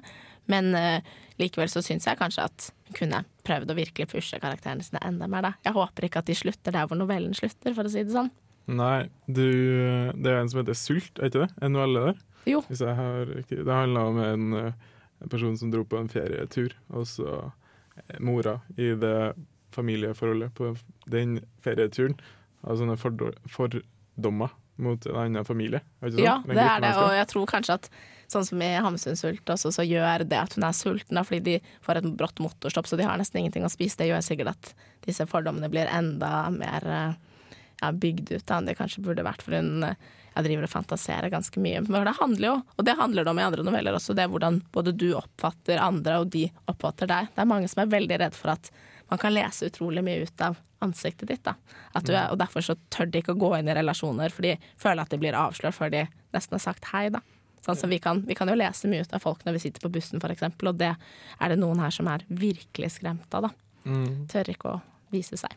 Men 0.49 0.73
uh, 0.73 0.97
likevel 1.37 1.69
så 1.69 1.83
syns 1.85 2.09
jeg 2.09 2.17
kanskje 2.19 2.47
at 2.49 2.71
hun 2.89 2.97
kunne 2.97 3.21
prøvd 3.45 3.71
å 3.71 3.77
virkelig 3.77 4.09
pushe 4.15 4.41
karakterene 4.41 4.85
sine 4.85 5.03
enda 5.05 5.29
mer, 5.29 5.45
da. 5.45 5.53
Jeg 5.67 5.77
håper 5.77 6.09
ikke 6.09 6.25
at 6.25 6.31
de 6.31 6.39
slutter 6.41 6.73
der 6.73 6.89
hvor 6.89 6.97
novellen 6.97 7.37
slutter, 7.37 7.77
for 7.77 7.85
å 7.85 7.93
si 7.93 8.01
det 8.01 8.15
sånn. 8.17 8.33
Nei, 8.71 9.09
du, 9.27 9.45
det 10.17 10.31
er 10.31 10.41
en 10.41 10.49
som 10.49 10.61
heter 10.61 10.77
Sult, 10.77 11.13
er 11.19 11.29
ikke 11.29 11.45
det? 11.45 11.53
En 11.61 11.73
novelle 11.75 12.09
der? 12.09 12.19
Jo. 12.49 12.61
Har. 12.65 13.31
Det 13.49 13.65
handler 13.69 14.09
om 14.09 14.19
en, 14.25 14.53
eh, 14.57 14.93
en 15.21 15.29
person 15.29 15.57
som 15.57 15.69
dro 15.73 15.83
på 15.85 15.99
en 15.99 16.09
ferietur, 16.09 16.73
og 16.89 17.05
så 17.09 17.27
eh, 17.37 17.49
mora 18.19 18.59
i 18.77 18.91
det 18.99 19.33
familieforholdet 19.75 20.53
på 20.57 20.73
den 21.11 21.39
ferieturen 21.63 22.17
har 22.65 22.77
sånne 22.77 22.97
fordommer 22.99 24.51
mot 24.81 25.05
en 25.05 25.19
annen 25.23 25.45
familie. 25.45 25.81
Ja, 26.17 26.39
det 26.45 26.57
er 26.57 26.81
det, 26.81 26.91
og 26.97 27.13
jeg 27.15 27.27
tror 27.31 27.49
kanskje 27.49 27.77
at 27.77 27.89
sånn 28.31 28.45
som 28.47 28.61
i 28.63 28.69
Hamsunsult 28.81 29.49
også, 29.53 29.73
så 29.75 29.85
gjør 29.85 30.23
det 30.27 30.39
at 30.39 30.55
hun 30.55 30.65
er 30.65 30.75
sulten, 30.75 31.17
da, 31.17 31.25
fordi 31.27 31.41
de 31.59 31.75
får 31.85 31.99
et 31.99 32.07
brått 32.17 32.39
motorstopp, 32.43 32.87
så 32.87 32.99
de 32.99 33.07
har 33.07 33.19
nesten 33.19 33.41
ingenting 33.41 33.65
å 33.67 33.71
spise. 33.71 33.99
Det 33.99 34.09
gjør 34.09 34.23
sikkert 34.25 34.53
at 34.53 34.71
disse 35.05 35.27
fordommene 35.29 35.69
blir 35.71 35.91
enda 35.91 36.47
mer 36.55 36.87
eh, 36.87 37.19
ja, 37.81 37.91
bygd 37.91 38.31
ut 38.31 38.45
da, 38.45 38.59
enn 38.59 38.69
de 38.69 38.77
kanskje 38.77 39.03
burde 39.05 39.25
vært, 39.27 39.43
for 39.45 39.57
hun 39.57 39.85
eh, 39.89 40.09
jeg 40.31 40.45
driver 40.47 40.65
og 40.67 40.71
fantaserer 40.71 41.31
ganske 41.33 41.59
mye. 41.59 41.81
Men 41.87 42.07
det 42.07 42.15
handler 42.19 42.47
jo, 42.47 42.55
og 42.77 42.87
det 42.87 42.95
handler 42.99 43.25
det 43.25 43.33
om 43.33 43.41
i 43.41 43.45
andre 43.45 43.65
noveller 43.67 43.97
også, 43.97 44.15
det 44.15 44.25
er 44.25 44.31
hvordan 44.31 44.61
både 44.71 44.93
du 44.95 45.09
oppfatter 45.19 45.81
andre, 45.83 46.21
og 46.23 46.31
de 46.31 46.45
oppfatter 46.71 47.09
deg. 47.11 47.31
Det 47.35 47.43
er 47.43 47.49
mange 47.51 47.71
som 47.71 47.83
er 47.83 47.91
veldig 47.91 48.19
redd 48.23 48.37
for 48.37 48.53
at 48.55 48.71
man 49.11 49.19
kan 49.19 49.35
lese 49.35 49.67
utrolig 49.67 50.03
mye 50.07 50.23
ut 50.23 50.45
av 50.45 50.55
ansiktet 50.81 51.29
ditt. 51.29 51.43
Da. 51.43 51.57
At 51.93 52.07
du 52.07 52.13
er, 52.15 52.31
og 52.31 52.39
derfor 52.39 52.63
så 52.65 52.77
tør 52.93 53.11
de 53.11 53.21
ikke 53.21 53.35
å 53.35 53.41
gå 53.41 53.51
inn 53.57 53.69
i 53.69 53.75
relasjoner, 53.75 54.31
for 54.33 54.47
de 54.47 54.55
føler 54.79 55.03
at 55.03 55.11
de 55.11 55.19
blir 55.21 55.37
avslørt 55.37 55.77
før 55.77 55.91
de 55.93 56.05
nesten 56.31 56.57
har 56.57 56.63
sagt 56.63 56.87
hei. 56.93 57.09
da. 57.13 57.21
Sånn 57.61 57.77
som 57.77 57.91
vi 57.91 57.99
kan, 58.01 58.23
vi 58.25 58.37
kan 58.37 58.49
jo 58.49 58.57
lese 58.57 58.89
mye 58.89 59.03
ut 59.05 59.11
av 59.13 59.21
folk 59.21 59.43
når 59.45 59.59
vi 59.59 59.65
sitter 59.67 59.83
på 59.83 59.91
bussen 59.93 60.23
f.eks., 60.23 60.47
og 60.47 60.79
det 60.79 60.95
er 60.95 61.51
det 61.51 61.59
noen 61.61 61.83
her 61.83 61.93
som 61.93 62.09
er 62.09 62.23
virkelig 62.29 62.95
skremt 62.95 63.35
av. 63.37 63.49
da. 63.49 63.53
Mm. 63.85 64.25
Tør 64.31 64.49
ikke 64.55 64.71
å 64.71 64.81
vise 65.13 65.37
seg. 65.37 65.53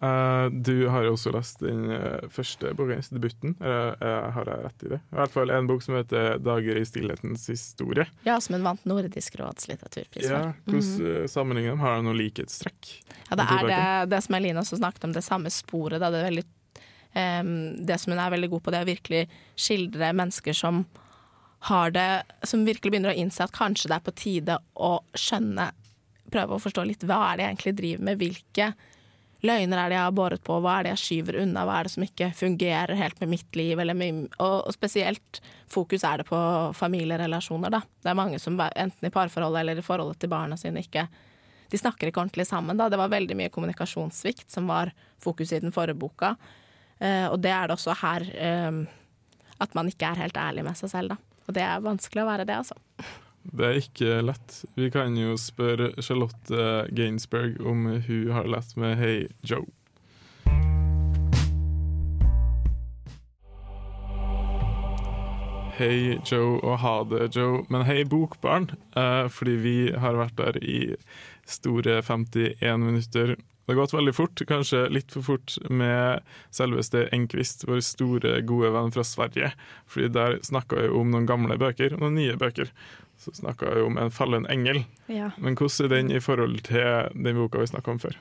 Eh, 0.00 0.46
du 0.50 0.86
har 0.86 1.02
jo 1.02 1.14
også 1.16 1.32
lest 1.34 1.62
den 1.64 1.88
eh, 1.90 2.26
første 2.30 2.70
boka 2.78 2.94
hennes, 2.94 3.08
debuten. 3.10 3.56
Uh, 3.58 3.96
har 4.34 4.46
jeg 4.46 4.62
rett 4.62 4.84
i 4.86 4.90
det? 4.92 4.98
I 5.10 5.16
hvert 5.18 5.32
fall 5.34 5.50
en 5.50 5.66
bok 5.66 5.82
som 5.82 5.96
heter 5.98 6.38
'Dager 6.38 6.78
i 6.78 6.84
stillhetens 6.86 7.48
historie'. 7.50 8.06
Ja, 8.26 8.36
som 8.40 8.54
hun 8.54 8.66
vant 8.66 8.84
Nordisk 8.86 9.40
råds 9.40 9.66
litteraturpris 9.68 10.28
Ja, 10.28 10.38
for. 10.38 10.54
Hvordan 10.70 10.84
mm 10.84 11.00
-hmm. 11.00 11.26
sammenligner 11.26 11.70
dem? 11.70 11.80
Har 11.80 11.96
de 11.96 12.02
noe 12.02 12.14
likhetstrekk? 12.14 13.02
Ja, 13.30 13.36
det 13.36 13.46
er 13.50 13.66
det, 13.66 14.10
det 14.10 14.22
som 14.22 14.34
Eline 14.34 14.60
også 14.60 14.76
snakket 14.76 15.04
om, 15.04 15.12
det 15.12 15.24
samme 15.24 15.50
sporet. 15.50 16.00
Da. 16.00 16.10
Det, 16.10 16.18
er 16.18 16.30
veldig, 16.30 16.46
um, 17.14 17.86
det 17.86 18.00
som 18.00 18.12
hun 18.12 18.20
er 18.20 18.30
veldig 18.30 18.50
god 18.50 18.62
på, 18.62 18.70
det 18.70 18.78
er 18.78 18.86
å 18.86 18.94
virkelig 18.94 19.28
skildre 19.56 20.12
mennesker 20.12 20.52
som 20.52 20.86
har 21.60 21.90
det 21.90 22.22
Som 22.44 22.64
virkelig 22.64 22.92
begynner 22.92 23.10
å 23.10 23.18
innse 23.18 23.42
at 23.42 23.52
kanskje 23.52 23.88
det 23.88 23.96
er 23.96 24.06
på 24.06 24.14
tide 24.14 24.58
å 24.74 25.00
skjønne 25.14 25.72
Prøve 26.30 26.54
å 26.54 26.58
forstå 26.58 26.84
litt 26.84 27.02
hva 27.02 27.32
er 27.32 27.36
det 27.36 27.42
jeg 27.42 27.50
egentlig 27.50 27.74
driver 27.74 28.04
med, 28.04 28.18
hvilke 28.18 28.74
løgner 29.46 29.78
er 29.78 29.90
det 29.90 29.96
jeg 29.98 30.06
har 30.06 30.16
båret 30.16 30.42
på, 30.44 30.56
hva 30.62 30.78
er 30.78 30.86
det 30.86 30.92
jeg 30.96 31.02
skyver 31.04 31.40
unna, 31.44 31.62
hva 31.66 31.78
er 31.78 31.86
det 31.86 31.92
som 31.94 32.04
ikke 32.06 32.32
fungerer 32.34 32.98
helt 32.98 33.20
med 33.22 33.32
mitt 33.36 33.58
liv, 33.58 33.80
med, 33.94 34.24
og 34.42 34.72
spesielt 34.74 35.40
fokus 35.70 36.04
er 36.06 36.22
det 36.22 36.28
på 36.30 36.40
familierelasjoner, 36.74 37.72
da. 37.76 37.82
Det 38.02 38.10
er 38.10 38.18
mange 38.18 38.40
som 38.42 38.58
enten 38.58 39.08
i 39.08 39.14
parforholdet 39.14 39.62
eller 39.62 39.80
i 39.80 39.86
forholdet 39.86 40.18
til 40.22 40.32
barna 40.32 40.58
sine 40.58 40.82
ikke 40.82 41.06
de 41.68 41.76
snakker 41.76 42.08
ikke 42.08 42.22
ordentlig 42.22 42.46
sammen. 42.48 42.78
Da. 42.80 42.88
Det 42.88 42.96
var 42.96 43.12
veldig 43.12 43.36
mye 43.36 43.52
kommunikasjonssvikt 43.52 44.50
som 44.50 44.70
var 44.70 44.92
fokus 45.20 45.52
i 45.52 45.60
den 45.60 45.74
forrige 45.74 45.98
boka. 46.00 46.34
Eh, 46.98 47.26
og 47.28 47.38
det 47.44 47.52
er 47.52 47.68
det 47.68 47.76
også 47.76 47.96
her 48.00 48.24
eh, 48.34 48.78
at 49.58 49.74
man 49.76 49.90
ikke 49.90 50.08
er 50.08 50.22
helt 50.22 50.38
ærlig 50.40 50.64
med 50.66 50.78
seg 50.80 50.92
selv, 50.94 51.14
da. 51.14 51.42
Og 51.48 51.56
det 51.56 51.64
er 51.64 51.84
vanskelig 51.84 52.24
å 52.24 52.28
være 52.28 52.46
det, 52.48 52.56
altså. 52.62 52.76
Det 53.48 53.64
er 53.64 53.80
ikke 53.80 54.20
lett. 54.22 54.60
Vi 54.76 54.90
kan 54.92 55.16
jo 55.16 55.36
spørre 55.40 55.94
Charlotte 56.04 56.88
Gainsberg 56.92 57.56
om 57.64 57.86
hun 58.04 58.30
har 58.34 58.48
lett 58.50 58.76
med 58.76 58.98
Hey 59.00 59.26
Joe. 59.40 59.64
Hei 65.78 66.18
Joe 66.26 66.58
og 66.58 66.80
ha 66.82 66.94
det 67.06 67.28
Joe, 67.36 67.62
men 67.70 67.84
hei 67.86 68.02
bokbarn, 68.02 68.72
eh, 68.98 69.28
fordi 69.30 69.52
vi 69.62 69.76
har 69.94 70.18
vært 70.18 70.34
der 70.40 70.58
i 70.58 70.80
store 71.46 72.00
51 72.02 72.82
minutter. 72.82 73.36
Det 73.68 73.74
har 73.74 73.82
gått 73.82 73.92
veldig 73.92 74.12
fort, 74.16 74.40
kanskje 74.48 74.78
litt 74.88 75.12
for 75.12 75.26
fort 75.26 75.58
med 75.68 76.22
selveste 76.56 77.02
Enquist, 77.12 77.66
vår 77.68 77.82
store, 77.84 78.30
gode 78.48 78.70
venn 78.72 78.94
fra 78.94 79.02
Sverige. 79.04 79.50
Fordi 79.92 80.06
der 80.14 80.36
snakka 80.48 80.78
vi 80.80 80.86
om 80.96 81.10
noen 81.12 81.26
gamle 81.28 81.58
bøker 81.60 81.92
og 81.92 82.00
noen 82.00 82.14
nye 82.16 82.36
bøker. 82.40 82.70
Så 83.20 83.34
snakka 83.36 83.74
vi 83.74 83.82
om 83.84 83.98
En 84.00 84.08
fallen 84.08 84.46
engel. 84.48 84.86
Ja. 85.12 85.34
Men 85.36 85.52
hvordan 85.60 85.84
er 85.84 85.92
den 85.92 86.12
i 86.16 86.20
forhold 86.24 86.62
til 86.64 87.10
den 87.12 87.36
boka 87.36 87.60
vi 87.60 87.68
snakka 87.68 87.92
om 87.92 88.00
før? 88.00 88.16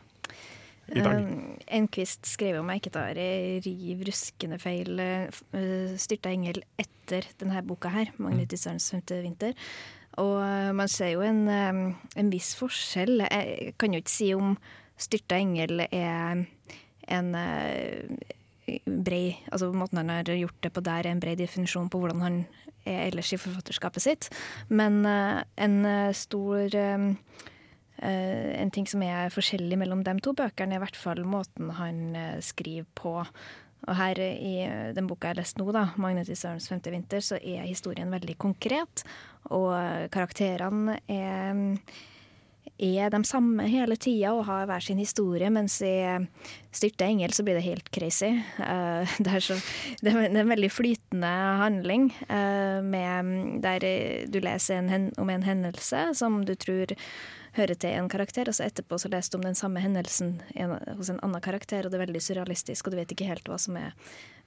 I 0.91 1.03
dag. 1.05 1.15
Um, 1.15 1.53
Enquist 1.77 2.27
skrev 2.27 2.57
om 2.59 2.71
tar 2.91 3.15
riv 3.15 4.03
ruskende 4.03 4.57
feil 4.59 4.99
styrta 5.95 6.33
engel 6.33 6.59
etter 6.75 7.23
denne 7.39 7.61
boka 7.63 7.87
her, 7.87 8.11
'Magnetiserens 8.17 8.89
femte 8.91 9.21
vinter'. 9.23 9.55
Og 10.17 10.75
man 10.75 10.87
ser 10.89 11.13
jo 11.15 11.21
en, 11.21 11.47
en 11.47 12.33
viss 12.33 12.51
forskjell. 12.59 13.23
Jeg 13.31 13.75
kan 13.79 13.93
jo 13.93 14.03
ikke 14.03 14.11
si 14.11 14.33
om 14.33 14.57
styrta 14.97 15.39
engel 15.39 15.85
er 15.87 16.45
en 17.07 17.29
uh, 17.35 18.17
brei 18.85 19.37
Altså 19.47 19.69
måten 19.71 20.01
han 20.01 20.11
har 20.11 20.27
gjort 20.27 20.57
det 20.65 20.73
på 20.75 20.83
der, 20.83 21.05
er 21.05 21.13
en 21.13 21.21
brei 21.23 21.37
definisjon 21.39 21.87
på 21.89 22.01
hvordan 22.01 22.23
han 22.25 22.41
er 22.87 23.05
ellers 23.07 23.31
i 23.35 23.39
forfatterskapet 23.39 24.03
sitt. 24.03 24.29
Men 24.67 25.05
uh, 25.07 25.43
en 25.55 25.79
uh, 25.85 26.15
stor 26.15 26.75
Eh, 27.97 28.61
en 28.61 28.69
ting 28.71 28.85
som 28.85 29.01
er 29.01 29.33
forskjellig 29.33 29.77
mellom 29.81 30.03
de 30.05 30.13
to 30.21 30.33
bøkene, 30.37 30.75
er 30.75 30.81
i 30.81 30.85
hvert 30.85 30.99
fall 30.99 31.23
måten 31.25 31.71
han 31.79 32.01
eh, 32.15 32.35
skriver 32.45 32.85
på. 32.97 33.15
Og 33.87 33.95
her 33.97 34.19
i 34.21 34.53
eh, 34.65 34.91
den 34.93 35.07
boka 35.09 35.31
jeg 35.31 35.39
leste 35.39 35.61
nå, 35.61 35.71
da, 35.73 35.87
'Magnet 35.97 36.29
Sørens 36.29 36.69
femte 36.69 36.93
vinter', 36.93 37.25
så 37.25 37.41
er 37.41 37.65
historien 37.65 38.13
veldig 38.13 38.37
konkret. 38.37 39.03
Og 39.49 39.73
eh, 39.73 40.05
karakterene 40.13 40.99
er, 41.09 41.81
er 42.77 43.09
de 43.13 43.19
samme 43.25 43.65
hele 43.69 43.95
tida 43.99 44.33
og 44.35 44.45
har 44.47 44.67
hver 44.69 44.83
sin 44.83 44.99
historie, 45.01 45.49
mens 45.53 45.79
i 45.85 45.95
Styrte 46.77 47.07
engel 47.07 47.33
så 47.33 47.43
blir 47.43 47.57
det 47.57 47.65
helt 47.65 47.89
crazy. 47.91 48.29
Eh, 48.61 49.15
det, 49.23 49.31
er 49.31 49.43
så, 49.43 49.57
det, 50.01 50.11
er, 50.11 50.27
en 50.29 50.51
veldig 50.51 50.69
flytende 50.71 51.31
handling, 51.61 52.11
eh, 52.29 52.79
med, 52.85 53.33
der 53.63 53.87
du 54.29 54.39
leser 54.43 54.83
en, 54.83 55.09
om 55.17 55.31
en 55.33 55.47
hendelse 55.47 56.11
som 56.17 56.43
du 56.45 56.53
tror 56.55 56.93
hører 57.57 57.73
til 57.79 57.95
en 57.97 58.09
karakter, 58.11 58.49
og 58.49 58.53
så 58.53 58.67
etterpå 58.67 58.99
så 59.01 59.09
leser 59.09 59.33
du 59.33 59.39
om 59.39 59.47
den 59.47 59.57
samme 59.57 59.81
hendelsen 59.81 60.35
en, 60.53 60.75
hos 60.99 61.09
en 61.09 61.21
annen 61.25 61.41
karakter, 61.41 61.85
og 61.85 61.93
det 61.93 61.97
er 61.97 62.05
veldig 62.05 62.21
surrealistisk, 62.21 62.85
og 62.85 62.93
du 62.93 62.99
vet 62.99 63.15
ikke 63.15 63.29
helt 63.31 63.49
hva 63.49 63.57
som, 63.61 63.79
er, 63.81 63.95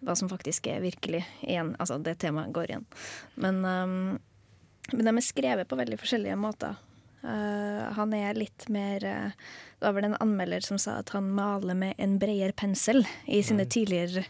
hva 0.07 0.15
som 0.19 0.31
faktisk 0.31 0.69
er 0.71 0.85
virkelig 0.85 1.25
igjen. 1.43 1.75
Altså, 1.83 1.99
det 1.99 2.21
temaet 2.23 2.55
går 2.55 2.71
igjen. 2.71 2.87
Men, 3.35 3.59
men 3.65 5.03
de 5.03 5.17
er 5.17 5.27
skrevet 5.27 5.67
på 5.67 5.81
veldig 5.81 5.99
forskjellige 5.99 6.39
måter. 6.39 6.79
Uh, 7.21 7.93
han 7.97 8.15
er 8.17 8.39
litt 8.39 8.65
mer 8.73 9.05
uh, 9.05 9.33
Det 9.77 9.85
var 9.85 9.93
vel 9.93 10.07
en 10.09 10.17
anmelder 10.25 10.65
som 10.65 10.79
sa 10.81 10.95
at 11.03 11.13
han 11.13 11.27
maler 11.37 11.77
med 11.77 11.99
en 12.01 12.15
bredere 12.21 12.57
pensel 12.57 13.03
i 13.29 13.43
sine 13.45 13.67
tidligere, 13.69 14.25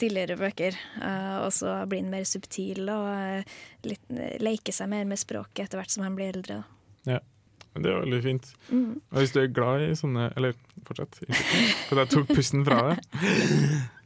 tidligere 0.00 0.38
bøker. 0.40 0.78
Uh, 1.02 1.44
og 1.44 1.52
så 1.52 1.74
blir 1.90 2.00
han 2.00 2.12
mer 2.12 2.24
subtil 2.28 2.88
og 2.88 3.84
litt, 3.88 4.08
leker 4.40 4.76
seg 4.76 4.88
mer 4.92 5.04
med 5.08 5.20
språket 5.20 5.66
etter 5.66 5.82
hvert 5.82 5.92
som 5.92 6.06
han 6.06 6.16
blir 6.16 6.32
eldre. 6.32 6.62
Ja. 7.08 7.20
Men 7.74 7.84
det 7.84 7.90
er 7.92 8.00
veldig 8.02 8.22
fint. 8.24 8.48
Mm. 8.70 8.94
Og 8.98 9.20
hvis 9.20 9.32
du 9.34 9.40
er 9.44 9.52
glad 9.54 9.84
i 9.84 9.92
sånne 9.94 10.32
Eller 10.34 10.56
fortsett. 10.88 11.20
For 11.86 12.00
jeg 12.00 12.10
tok 12.10 12.32
pusten 12.34 12.64
fra 12.66 12.80
deg. 12.88 13.20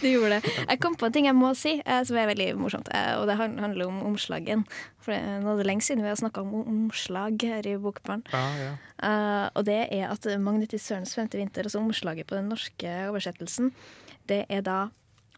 Du 0.04 0.08
gjorde 0.08 0.38
det. 0.40 0.52
Jeg 0.68 0.80
kom 0.80 0.94
på 0.96 1.06
en 1.08 1.12
ting 1.12 1.26
jeg 1.28 1.36
må 1.36 1.50
si, 1.58 1.74
eh, 1.84 2.02
som 2.08 2.16
er 2.16 2.28
veldig 2.30 2.48
morsomt. 2.60 2.88
eh, 2.94 3.14
Og 3.20 3.26
det 3.28 3.36
handler 3.36 3.86
om 3.86 4.02
omslagen. 4.12 4.64
For 5.00 5.12
nå 5.12 5.52
er 5.54 5.58
det 5.60 5.66
lenge 5.68 5.84
siden 5.84 6.02
vi 6.04 6.08
har 6.12 6.16
snakka 6.20 6.40
om 6.44 6.54
omslag 6.62 7.40
her 7.42 7.66
i 7.68 7.76
Bokbarn. 7.80 8.22
Ja, 8.32 8.44
ja. 8.60 8.70
Eh, 9.02 9.46
og 9.56 9.64
det 9.68 9.80
er 9.92 10.10
at 10.12 10.24
Magnetisørens 10.40 11.14
femte 11.16 11.36
vinter, 11.40 11.62
altså 11.68 11.80
omslaget 11.80 12.26
på 12.28 12.36
den 12.38 12.48
norske 12.52 12.94
oversettelsen, 13.10 13.72
det 14.28 14.44
er 14.48 14.62
da 14.66 14.78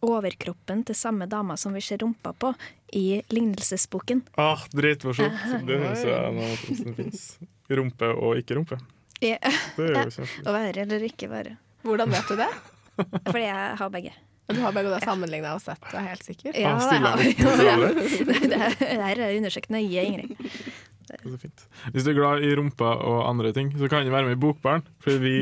overkroppen 0.03 0.83
til 0.85 0.97
samme 0.99 1.29
dama 1.31 1.55
som 1.57 1.73
vi 1.77 1.81
ser 1.85 2.01
rumpa 2.03 2.33
på 2.35 2.51
i 2.99 3.23
lignelsesboken. 3.31 4.25
Ah, 4.37 4.65
dritmorsomt. 4.75 5.37
Det 5.69 5.79
høres 5.79 6.03
jeg 6.05 6.33
nå 6.35 6.43
noe 6.43 6.77
som 6.83 6.97
fins. 6.99 7.23
Rumpe 7.71 8.09
og 8.19 8.37
ikke 8.41 8.59
rumpe. 8.59 8.79
Ja. 9.23 9.39
Det 9.77 9.87
er 9.87 9.95
Ja. 9.97 10.05
jo 10.09 10.11
kjempefint. 10.17 10.47
Å 10.51 10.57
være 10.57 10.83
eller 10.87 11.07
ikke 11.07 11.31
være. 11.31 11.55
Hvordan 11.87 12.11
vet 12.15 12.29
du 12.29 12.37
det? 12.43 12.51
Fordi 13.31 13.45
jeg 13.47 13.77
har 13.79 13.91
begge. 13.95 14.13
Du 14.53 14.61
har 14.63 14.73
begge 14.77 15.01
sammenligna 15.05 15.55
og 15.57 15.63
sett, 15.65 15.83
du 15.91 15.97
er 15.99 16.09
helt 16.13 16.25
sikker? 16.29 16.57
Ja, 16.59 16.77
Ah, 16.77 16.79
det 16.81 16.87
stiller 16.89 17.11
har 17.11 17.19
vi. 17.19 18.47
Ja. 18.53 18.71
Det 18.81 19.05
her 19.09 19.21
er 19.29 19.37
undersøkt 19.39 19.71
nøye, 19.73 20.03
Ingrid. 20.09 20.49
Er 21.13 21.19
så 21.29 21.37
fint. 21.43 21.63
Hvis 21.93 22.07
du 22.07 22.11
er 22.13 22.17
glad 22.17 22.45
i 22.47 22.55
rumpa 22.57 22.89
og 23.05 23.19
andre 23.29 23.51
ting, 23.53 23.69
så 23.77 23.85
kan 23.91 24.07
du 24.07 24.13
være 24.15 24.31
med 24.31 24.39
i 24.39 24.41
Bokbarn. 24.41 24.85
For 25.03 25.19
vi 25.21 25.35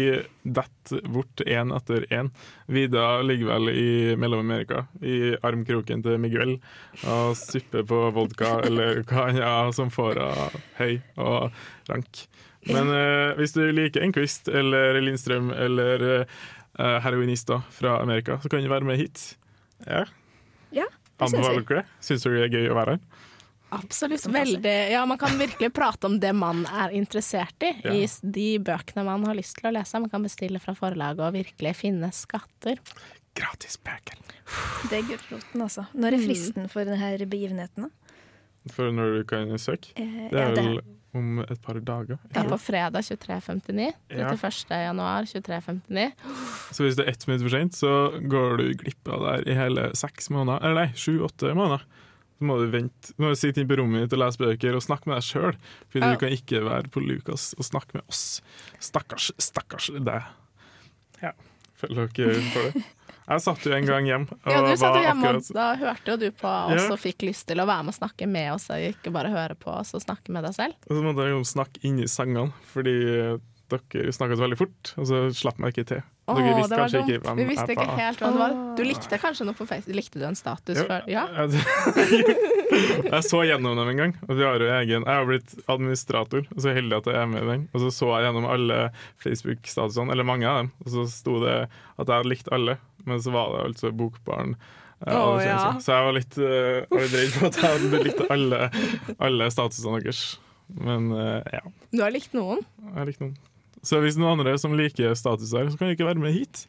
detter 0.43 1.05
bort 1.15 1.43
én 1.47 1.71
etter 1.77 2.07
én. 2.11 2.33
Vida 2.67 3.05
ligger 3.23 3.53
vel 3.53 3.71
i 3.71 4.17
Mellom-Amerika, 4.19 4.87
i 4.99 5.37
armkroken 5.47 6.03
til 6.03 6.19
Miguel, 6.19 6.57
og 7.07 7.37
supper 7.39 7.87
på 7.87 8.01
vodka 8.17 8.57
eller 8.67 9.05
hva 9.07 9.29
han 9.29 9.39
er 9.39 9.71
som 9.77 9.93
får 9.95 10.19
av 10.27 10.59
høy 10.81 10.97
og 11.23 11.53
rank. 11.93 12.25
Men 12.69 12.91
eh, 12.93 13.31
hvis 13.39 13.55
du 13.55 13.63
liker 13.73 14.03
Enquist 14.05 14.51
eller 14.51 14.99
Lindstrøm 15.01 15.53
eller 15.55 16.03
uh, 16.03 16.41
heroinister 17.05 17.63
fra 17.75 17.99
Amerika, 18.03 18.39
så 18.43 18.49
kan 18.53 18.63
du 18.65 18.71
være 18.73 18.87
med 18.89 19.01
hit. 19.01 19.25
Ja. 19.87 20.05
Ja, 20.73 20.87
det 20.87 21.29
syns 21.29 21.35
Anbefaler 21.35 21.61
vi. 21.61 21.67
dere 21.75 21.83
det? 21.83 22.05
Syns 22.07 22.23
dere 22.27 22.39
det 22.41 22.47
er 22.49 22.55
gøy 22.59 22.71
å 22.73 22.79
være 22.79 22.97
her? 22.97 23.27
Absolutt. 23.71 24.25
Veldig. 24.35 24.75
Ja, 24.91 25.05
man 25.07 25.19
kan 25.19 25.37
virkelig 25.39 25.69
prate 25.77 26.09
om 26.09 26.17
det 26.23 26.33
man 26.35 26.65
er 26.67 26.91
interessert 26.97 27.63
i, 27.63 27.71
Ja. 27.85 27.93
i 27.95 28.07
de 28.23 28.59
bøkene 28.67 29.05
man 29.07 29.25
har 29.29 29.37
lyst 29.39 29.57
til 29.61 29.71
å 29.71 29.75
lese. 29.77 30.01
Man 30.03 30.11
kan 30.11 30.23
bestille 30.27 30.59
fra 30.63 30.75
forlaget 30.75 31.23
og 31.23 31.37
virkelig 31.37 31.77
finne 31.79 32.11
skatter. 32.13 32.81
Gratis 33.39 33.77
bøker. 33.79 34.19
Det 34.91 34.99
er 34.99 35.07
gulroten, 35.07 35.63
altså. 35.63 35.85
Når 35.95 36.17
er 36.17 36.25
fristen 36.27 36.67
for 36.69 36.85
denne 36.85 37.13
begivenheten? 37.31 37.87
da? 37.87 38.73
For 38.75 38.91
når 38.91 39.21
du 39.21 39.25
kan 39.31 39.55
søke. 39.63 39.93
Eh, 39.97 40.29
Det 40.31 40.41
er 40.41 40.51
ja, 40.51 40.63
vel 40.63 40.81
om 41.17 41.41
et 41.43 41.61
par 41.63 41.75
dager. 41.83 42.19
Det 42.31 42.37
er 42.43 42.49
på 42.51 42.59
fredag 42.63 43.03
23.59. 43.03 43.87
Ja. 44.15 44.29
31. 44.31 44.77
januar 44.85 45.27
23.59. 45.27 46.13
Så 46.77 46.85
hvis 46.87 46.99
det 46.99 47.07
er 47.07 47.11
ett 47.15 47.27
minutt 47.27 47.43
for 47.47 47.55
sent, 47.57 47.75
så 47.79 47.91
går 48.31 48.57
du 48.61 48.67
glipp 48.85 49.09
av 49.11 49.25
det 49.25 49.33
her 49.35 49.49
i 49.51 49.57
hele 49.59 49.89
seks 49.99 50.31
måneder. 50.31 50.63
Eller 50.63 50.85
nei, 50.85 50.93
sju-åtte 50.95 51.51
måneder. 51.59 51.83
Så 52.41 52.47
må 52.49 52.57
du 52.63 52.71
vente, 52.73 53.13
må 53.21 53.29
du 53.29 53.37
sitte 53.37 53.61
inne 53.61 53.69
på 53.69 53.77
rommet 53.83 54.07
ditt 54.07 54.15
og 54.17 54.23
lese 54.23 54.41
bøker 54.41 54.79
og 54.79 54.85
snakke 54.87 55.11
med 55.11 55.19
deg 55.19 55.27
sjøl. 55.27 55.59
For 55.93 55.99
Ja. 56.01 56.13
du 56.15 56.21
kan 56.23 56.33
ikke 56.33 56.63
være 56.65 56.89
på 56.95 57.03
Lukas 57.05 57.51
og 57.59 57.67
snakke 57.69 57.99
med 57.99 58.07
oss. 58.09 58.41
Stakkars, 58.81 59.33
stakkars 59.37 59.91
deg. 59.99 60.31
Ja, 61.21 61.35
føler 61.77 62.07
dere 62.17 62.41
for 62.55 62.71
det? 62.71 62.85
Jeg 63.31 63.43
satt 63.45 63.67
jo 63.67 63.73
en 63.77 63.87
gang 63.87 64.07
hjem 64.09 64.25
og 64.31 64.51
Ja, 64.51 64.61
du 64.67 64.73
satt 64.81 64.97
jo 64.99 65.03
hjemme, 65.07 65.35
og 65.39 65.51
da 65.55 65.67
hørte 65.79 66.15
jo 66.15 66.17
du 66.19 66.31
på 66.35 66.51
oss 66.51 66.81
Ja. 66.83 66.89
og 66.93 66.99
fikk 66.99 67.23
lyst 67.29 67.47
til 67.47 67.63
å 67.63 67.67
være 67.69 67.85
med 67.87 67.95
og 67.95 67.99
snakke 68.01 68.27
med 68.29 68.53
oss, 68.57 68.67
og 68.75 68.83
ikke 68.91 69.13
bare 69.15 69.31
høre 69.31 69.55
på 69.55 69.71
oss 69.71 69.95
og 69.95 70.03
snakke 70.03 70.35
med 70.35 70.43
deg 70.49 70.55
selv. 70.57 70.75
Og 70.91 70.97
så 70.99 71.03
måtte 71.07 71.29
jeg 71.29 71.37
jo 71.37 71.45
snakke 71.47 71.85
inni 71.87 72.09
sangene, 72.11 72.51
fordi 72.75 72.97
dere 73.71 74.11
snakket 74.11 74.41
veldig 74.43 74.57
fort, 74.59 74.95
og 74.99 75.07
så 75.07 75.21
slapp 75.31 75.61
meg 75.63 75.71
ikke 75.77 75.87
til. 75.87 76.01
Åh, 76.31 76.35
Dere 76.39 76.57
visste 76.59 76.77
kanskje 76.79 76.99
dumt. 76.99 77.11
ikke 77.11 77.23
hvem 77.27 77.37
Vi 77.39 77.45
visste 77.49 77.71
ikke 77.75 77.87
helt 77.99 78.19
hva 78.23 78.29
det 78.35 78.39
var. 78.41 78.53
Du 78.79 78.83
likte 78.87 79.19
kanskje 79.19 79.47
noe 79.47 79.55
på 79.59 79.67
Facebook? 79.67 79.95
Likte 79.99 80.19
du 80.19 80.27
en 80.27 80.35
status 80.39 80.79
jo, 80.79 80.85
før? 80.91 81.07
Ja. 81.11 81.25
Jeg, 83.11 83.23
så 83.27 83.41
gjennom 83.47 83.75
dem 83.79 83.89
en 83.93 83.97
gang. 83.99 84.13
Og 84.29 84.37
vi 84.39 84.45
har 84.47 84.63
jo 84.63 84.69
egen, 84.71 85.03
jeg 85.07 85.11
har 85.21 85.27
blitt 85.27 85.55
administrator, 85.71 86.45
og 86.55 86.61
så 86.63 86.71
er 86.71 86.79
heldig 86.79 87.01
at 87.01 87.09
jeg 87.11 87.19
er 87.19 87.27
med 87.31 87.43
i 87.43 87.49
den. 87.49 87.65
Og 87.75 87.83
så 87.83 87.91
så 87.95 88.11
jeg 88.15 88.29
gjennom 88.29 88.47
alle 88.51 88.77
Facebook-statusene, 89.25 90.15
eller 90.15 90.27
mange 90.29 90.47
av 90.47 90.61
dem, 90.63 90.71
og 90.85 90.93
så 90.95 91.07
sto 91.11 91.41
det 91.43 91.57
at 91.67 92.05
jeg 92.07 92.15
hadde 92.15 92.31
likt 92.31 92.53
alle. 92.55 92.77
Men 93.09 93.23
så 93.25 93.33
var 93.35 93.53
det 93.55 93.65
altså 93.71 93.91
Bokbarn. 93.97 94.57
eh, 95.07 95.15
Å, 95.17 95.39
ja. 95.45 95.59
Så 95.81 95.95
jeg 95.95 96.07
var 96.09 96.17
litt, 96.19 96.39
uh, 96.39 96.81
var 96.91 97.05
litt 97.07 97.15
redd 97.21 97.31
for 97.37 97.47
at 97.51 97.61
jeg 97.61 97.71
hadde 97.77 98.03
likt 98.07 98.25
alle, 98.31 98.59
alle 99.19 99.51
statusene 99.55 100.01
deres. 100.05 100.25
Men 100.81 101.09
uh, 101.13 101.41
ja, 101.51 101.63
Du 101.91 102.03
har 102.05 102.13
likt 102.15 102.35
noen. 102.37 102.61
jeg 102.95 103.09
likte 103.13 103.25
noen. 103.29 103.39
Så 103.83 104.03
hvis 104.05 104.19
noen 104.21 104.37
andre 104.39 104.53
som 104.61 104.75
liker 104.77 105.15
statuser, 105.17 105.71
så 105.73 105.79
kan 105.81 105.89
du 105.89 105.95
ikke 105.97 106.07
være 106.11 106.21
med 106.21 106.35
hit. 106.37 106.67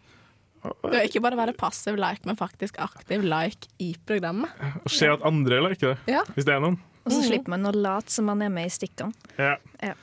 Du 0.64 0.94
er 0.94 1.08
ikke 1.10 1.20
bare 1.26 1.36
være 1.40 1.56
passiv 1.58 1.96
like, 2.00 2.22
men 2.30 2.38
faktisk 2.38 2.78
aktiv 2.80 3.24
like 3.26 3.68
i 3.82 3.92
programmet. 4.08 4.50
Og 4.86 4.92
se 4.94 5.10
at 5.10 5.24
andre 5.28 5.58
liker 5.66 5.96
det, 5.96 6.14
Ja. 6.16 6.22
hvis 6.38 6.46
det 6.48 6.54
er 6.56 6.62
noen. 6.64 6.78
Og 7.02 7.12
så 7.16 7.24
slipper 7.26 7.50
man 7.56 7.66
å 7.66 7.74
late 7.74 8.14
som 8.14 8.28
man 8.30 8.44
er 8.46 8.52
med 8.54 8.70
i 8.70 8.74
stikkene. 8.74 9.12
Ja. 9.42 9.56
Ja. 9.82 9.96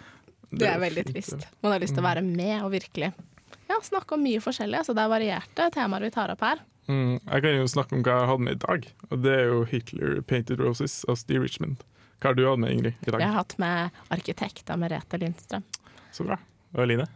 Det 0.51 0.67
er 0.67 0.81
veldig 0.83 1.05
fint, 1.07 1.15
trist. 1.15 1.47
Man 1.63 1.73
har 1.77 1.81
lyst 1.83 1.95
til 1.95 2.03
å 2.03 2.09
være 2.09 2.25
med 2.27 2.57
og 2.67 2.73
virkelig 2.75 3.13
ja, 3.69 3.79
snakke 3.85 4.17
om 4.17 4.25
mye 4.25 4.41
forskjellig. 4.43 4.81
Altså, 4.81 4.97
det 4.97 5.05
er 5.05 5.13
varierte 5.13 5.69
temaer 5.75 6.09
vi 6.09 6.13
tar 6.15 6.33
opp 6.35 6.45
her. 6.45 6.65
Mm, 6.89 7.19
jeg 7.21 7.45
kan 7.45 7.57
jo 7.59 7.69
snakke 7.69 7.97
om 7.99 8.03
hva 8.07 8.17
jeg 8.17 8.29
hadde 8.31 8.45
med 8.47 8.57
i 8.57 8.63
dag, 8.63 8.87
og 9.11 9.23
det 9.27 9.35
er 9.35 9.51
jo 9.51 9.63
Hitler 9.69 10.21
Painted 10.25 10.63
Roses 10.65 11.03
av 11.05 11.19
Steve 11.21 11.45
Richmond. 11.45 11.85
Hva 12.19 12.31
har 12.31 12.39
du 12.39 12.47
hatt 12.49 12.63
med, 12.63 12.73
Ingrid, 12.75 12.97
i 13.05 13.13
dag? 13.13 13.21
Jeg 13.21 13.29
har 13.29 13.43
hatt 13.43 13.55
med 13.61 14.01
arkitekt 14.15 14.73
av 14.73 14.81
Merete 14.81 15.21
Lindstrøm. 15.21 15.67
Så 16.17 16.25
bra. 16.27 16.39
Og 16.75 16.83
Eline? 16.83 17.07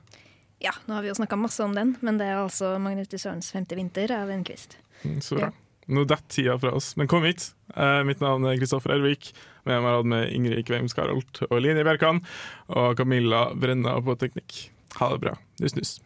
Ja, 0.63 0.75
nå 0.87 0.95
har 0.95 1.03
vi 1.03 1.11
jo 1.11 1.17
snakka 1.19 1.41
masse 1.41 1.65
om 1.65 1.73
den, 1.75 1.97
men 2.05 2.21
det 2.21 2.29
er 2.31 2.39
altså 2.45 2.77
Magnus 2.79 3.11
Sørens 3.17 3.49
femte 3.51 3.75
vinter 3.75 4.13
av 4.15 4.31
Enquist. 4.31 4.77
Mm, 5.03 5.19
så 5.25 5.41
bra. 5.41 5.51
Nå 5.91 6.05
detter 6.07 6.31
tida 6.31 6.55
fra 6.63 6.71
oss, 6.79 6.93
men 6.97 7.09
kom 7.11 7.25
hit. 7.27 7.49
Eh, 7.75 8.05
mitt 8.07 8.21
navn 8.23 8.47
er 8.47 8.61
Kristoffer 8.61 8.95
Ervik. 8.95 9.33
Med 9.65 9.81
meg 9.81 9.89
har 9.89 9.97
jeg 9.97 10.03
hatt 10.03 10.13
med 10.13 10.31
Ingrid 10.37 10.67
Kveim 10.69 10.87
Skarholt 10.91 11.43
og 11.49 11.59
Line 11.65 11.83
Bjerkan. 11.83 12.23
Og 12.71 12.95
Camilla 13.01 13.49
Brenna 13.59 13.97
på 14.05 14.15
teknikk. 14.21 14.69
Ha 15.01 15.11
det 15.15 15.23
bra. 15.25 15.35
Nuss, 15.59 15.75
nuss. 15.75 15.97